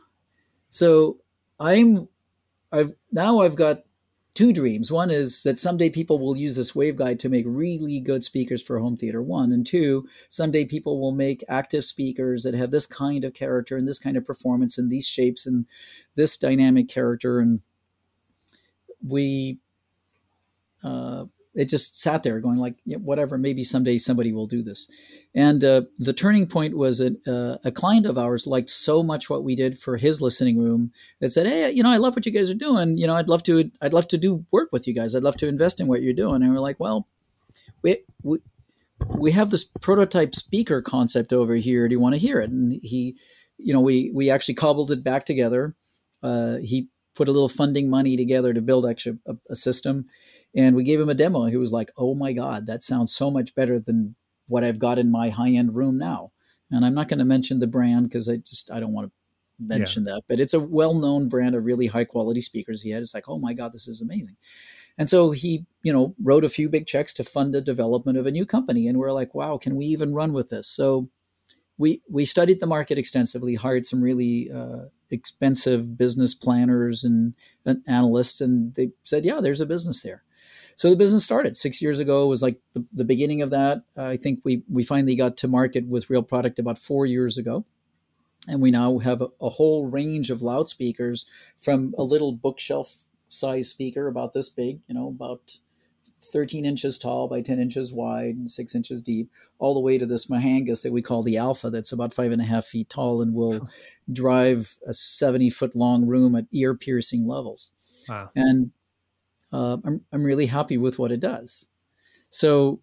[0.70, 1.18] so
[1.60, 2.08] I'm,
[2.72, 3.84] I've now I've got
[4.34, 4.90] two dreams.
[4.90, 8.78] One is that someday people will use this waveguide to make really good speakers for
[8.78, 9.22] home theater.
[9.22, 13.76] One and two, someday people will make active speakers that have this kind of character
[13.76, 15.66] and this kind of performance and these shapes and
[16.14, 17.60] this dynamic character and
[19.07, 19.59] we
[20.82, 21.24] uh,
[21.55, 24.88] it just sat there going like yeah, whatever maybe someday somebody will do this.
[25.34, 29.28] And uh, the turning point was a, uh, a client of ours liked so much
[29.28, 32.26] what we did for his listening room that said hey you know i love what
[32.26, 32.98] you guys are doing.
[32.98, 35.14] You know i'd love to i'd love to do work with you guys.
[35.14, 36.42] I'd love to invest in what you're doing.
[36.42, 37.09] And we're like well
[37.82, 38.38] we, we
[39.07, 41.88] we have this prototype speaker concept over here.
[41.88, 42.51] Do you want to hear it?
[42.51, 43.16] And he
[43.57, 45.74] you know we we actually cobbled it back together.
[46.22, 46.88] Uh, he
[47.20, 50.06] put a little funding money together to build actually a, a, system.
[50.56, 51.44] And we gave him a demo.
[51.44, 54.16] He was like, "Oh my god, that sounds so much better than
[54.48, 56.32] what I've got in my high end room now."
[56.70, 59.12] And I'm not going to mention the brand because I just I don't want to
[59.62, 60.14] mention yeah.
[60.14, 62.80] that, but it's a well known brand of really high quality speakers.
[62.80, 64.38] He had it's like, "Oh my god, this is amazing."
[64.96, 68.26] And so he, you know, wrote a few big checks to fund the development of
[68.26, 68.88] a new company.
[68.88, 70.66] And we're like, wow, can we even run with this?
[70.66, 71.10] So
[71.76, 77.34] we we studied the market extensively, hired some really uh, expensive business planners and,
[77.64, 80.22] and, analysts, and they said, yeah, there's a business there.
[80.76, 82.26] So the business started six years ago.
[82.26, 83.82] Was like the, the beginning of that.
[83.96, 87.36] Uh, I think we we finally got to market with real product about four years
[87.36, 87.66] ago,
[88.48, 91.26] and we now have a, a whole range of loudspeakers
[91.58, 95.58] from a little bookshelf size speaker about this big, you know, about
[96.30, 100.06] 13 inches tall by 10 inches wide and six inches deep, all the way to
[100.06, 103.20] this Mahangas that we call the Alpha, that's about five and a half feet tall
[103.20, 103.68] and will
[104.12, 107.70] drive a 70 foot long room at ear piercing levels.
[108.08, 108.30] Wow.
[108.34, 108.70] And
[109.52, 111.68] uh, I'm, I'm really happy with what it does.
[112.28, 112.80] So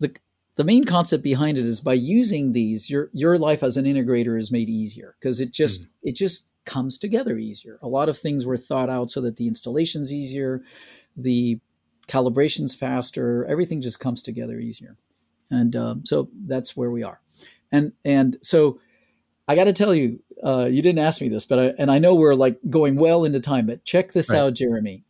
[0.00, 0.14] the,
[0.56, 4.38] the main concept behind it is by using these, your, your life as an integrator
[4.38, 5.88] is made easier because it just, mm.
[6.02, 7.78] it just comes together easier.
[7.82, 10.62] A lot of things were thought out so that the installation's easier.
[11.16, 11.60] The
[12.06, 14.96] calibration's faster, everything just comes together easier.
[15.50, 17.20] And um, so that's where we are.
[17.70, 18.80] And and so
[19.46, 21.98] I got to tell you, uh, you didn't ask me this, but I, and I
[21.98, 24.38] know we're like going well into time, but check this right.
[24.38, 25.04] out, Jeremy.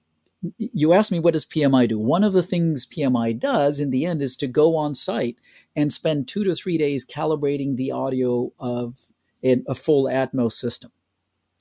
[0.59, 1.99] You asked me what does PMI do?
[1.99, 5.37] One of the things PMI does in the end is to go on site
[5.75, 8.99] and spend two to three days calibrating the audio of
[9.43, 10.91] a, a full Atmos system.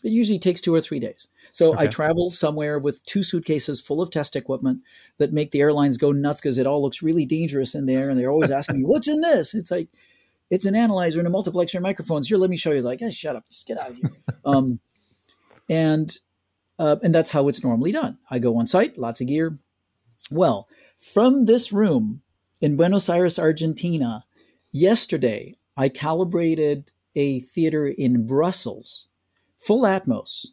[0.03, 1.29] It usually takes two or three days.
[1.51, 1.83] So okay.
[1.83, 4.81] I travel somewhere with two suitcases full of test equipment
[5.17, 8.09] that make the airlines go nuts because it all looks really dangerous in there.
[8.09, 9.53] And they're always asking me, what's in this?
[9.53, 9.87] It's like,
[10.49, 12.27] it's an analyzer and a multiplexer and microphones.
[12.27, 12.81] Here, let me show you.
[12.81, 14.11] Like, hey, shut up, just get out of here.
[14.45, 14.79] um,
[15.69, 16.15] and
[16.79, 18.17] uh, and that's how it's normally done.
[18.29, 19.57] I go on site, lots of gear.
[20.31, 22.21] Well, from this room
[22.61, 24.25] in Buenos Aires, Argentina,
[24.71, 29.07] yesterday I calibrated a theater in Brussels
[29.65, 30.47] full Atmos.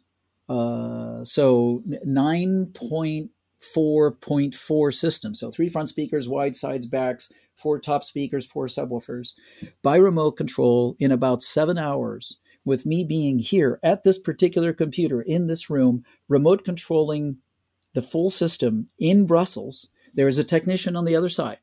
[0.49, 5.35] Uh, so 9.4.4 system.
[5.35, 9.33] So three front speakers, wide sides, backs, four top speakers, four subwoofers
[9.81, 15.21] by remote control in about seven hours with me being here at this particular computer
[15.21, 17.37] in this room, remote controlling
[17.93, 19.87] the full system in Brussels.
[20.13, 21.59] There is a technician on the other side.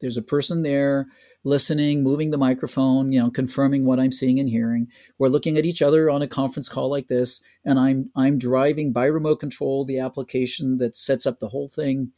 [0.00, 1.06] There's a person there
[1.46, 4.88] listening, moving the microphone, you know, confirming what I'm seeing and hearing.
[5.16, 8.92] We're looking at each other on a conference call like this, and I'm I'm driving
[8.92, 12.12] by remote control the application that sets up the whole thing.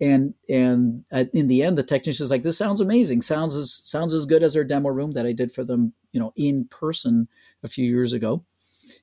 [0.00, 3.22] and and in the end, the technician was like, "This sounds amazing.
[3.22, 6.18] Sounds as sounds as good as our demo room that I did for them, you
[6.18, 7.28] know, in person
[7.62, 8.44] a few years ago."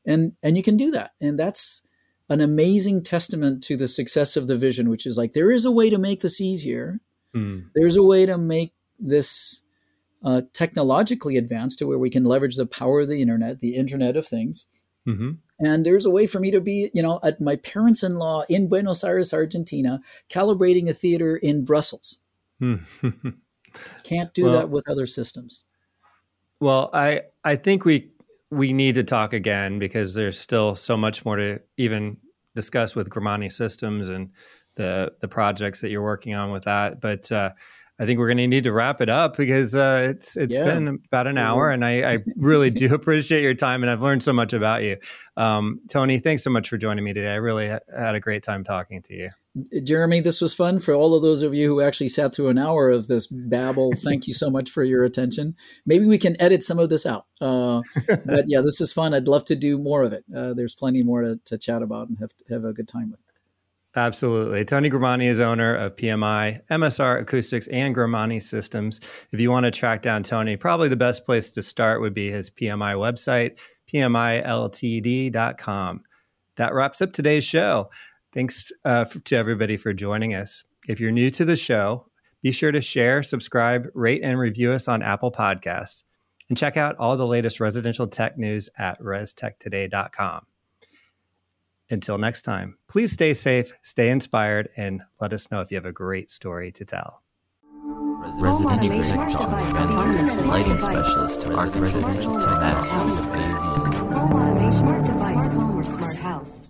[0.06, 1.84] And and you can do that, and that's
[2.28, 5.72] an amazing testament to the success of the vision, which is like there is a
[5.72, 7.00] way to make this easier.
[7.34, 7.70] Mm.
[7.74, 9.64] There's a way to make this
[10.24, 14.18] uh, technologically advanced to where we can leverage the power of the internet, the Internet
[14.18, 14.66] of Things.
[15.08, 15.32] Mm-hmm.
[15.60, 18.44] And there's a way for me to be, you know, at my parents in law
[18.50, 20.00] in Buenos Aires, Argentina,
[20.30, 22.20] calibrating a theater in Brussels.
[24.04, 25.66] Can't do well, that with other systems.
[26.60, 28.12] Well, I I think we
[28.52, 32.18] we need to talk again because there's still so much more to even
[32.56, 34.32] discuss with Grimani Systems and
[34.76, 37.00] the the projects that you're working on with that.
[37.00, 37.52] But uh,
[38.00, 40.64] I think we're going to need to wrap it up because uh, it's it's yeah.
[40.64, 44.24] been about an hour, and I, I really do appreciate your time, and I've learned
[44.24, 44.98] so much about you.
[45.36, 47.34] Um, Tony, thanks so much for joining me today.
[47.34, 49.30] I really had a great time talking to you.
[49.84, 52.58] Jeremy, this was fun for all of those of you who actually sat through an
[52.58, 53.92] hour of this babble.
[53.98, 55.56] Thank you so much for your attention.
[55.86, 57.26] Maybe we can edit some of this out.
[57.42, 57.82] Uh,
[58.26, 59.14] but yeah, this is fun.
[59.14, 60.24] I'd love to do more of it.
[60.34, 63.20] Uh, there's plenty more to, to chat about and have, have a good time with.
[64.00, 64.64] Absolutely.
[64.64, 69.02] Tony Grimani is owner of PMI, MSR Acoustics, and Grimani Systems.
[69.34, 72.32] If you want to track down Tony, probably the best place to start would be
[72.32, 73.58] his PMI website,
[73.92, 75.34] pmiltd.com.
[76.56, 77.90] That wraps up today's show.
[78.34, 80.64] Thanks uh, to everybody for joining us.
[80.88, 82.06] If you're new to the show,
[82.42, 86.06] be sure to share, subscribe, rate, and review us on Apple Podcasts.
[86.48, 90.46] And check out all the latest residential tech news at restechtoday.com.
[91.92, 95.86] Until next time, please stay safe, stay inspired, and let us know if you have
[95.86, 97.24] a great story to tell.
[98.40, 99.50] Residential tech talk,
[100.46, 102.84] lighting specialist, residential tech,
[104.80, 106.69] smart home or smart house.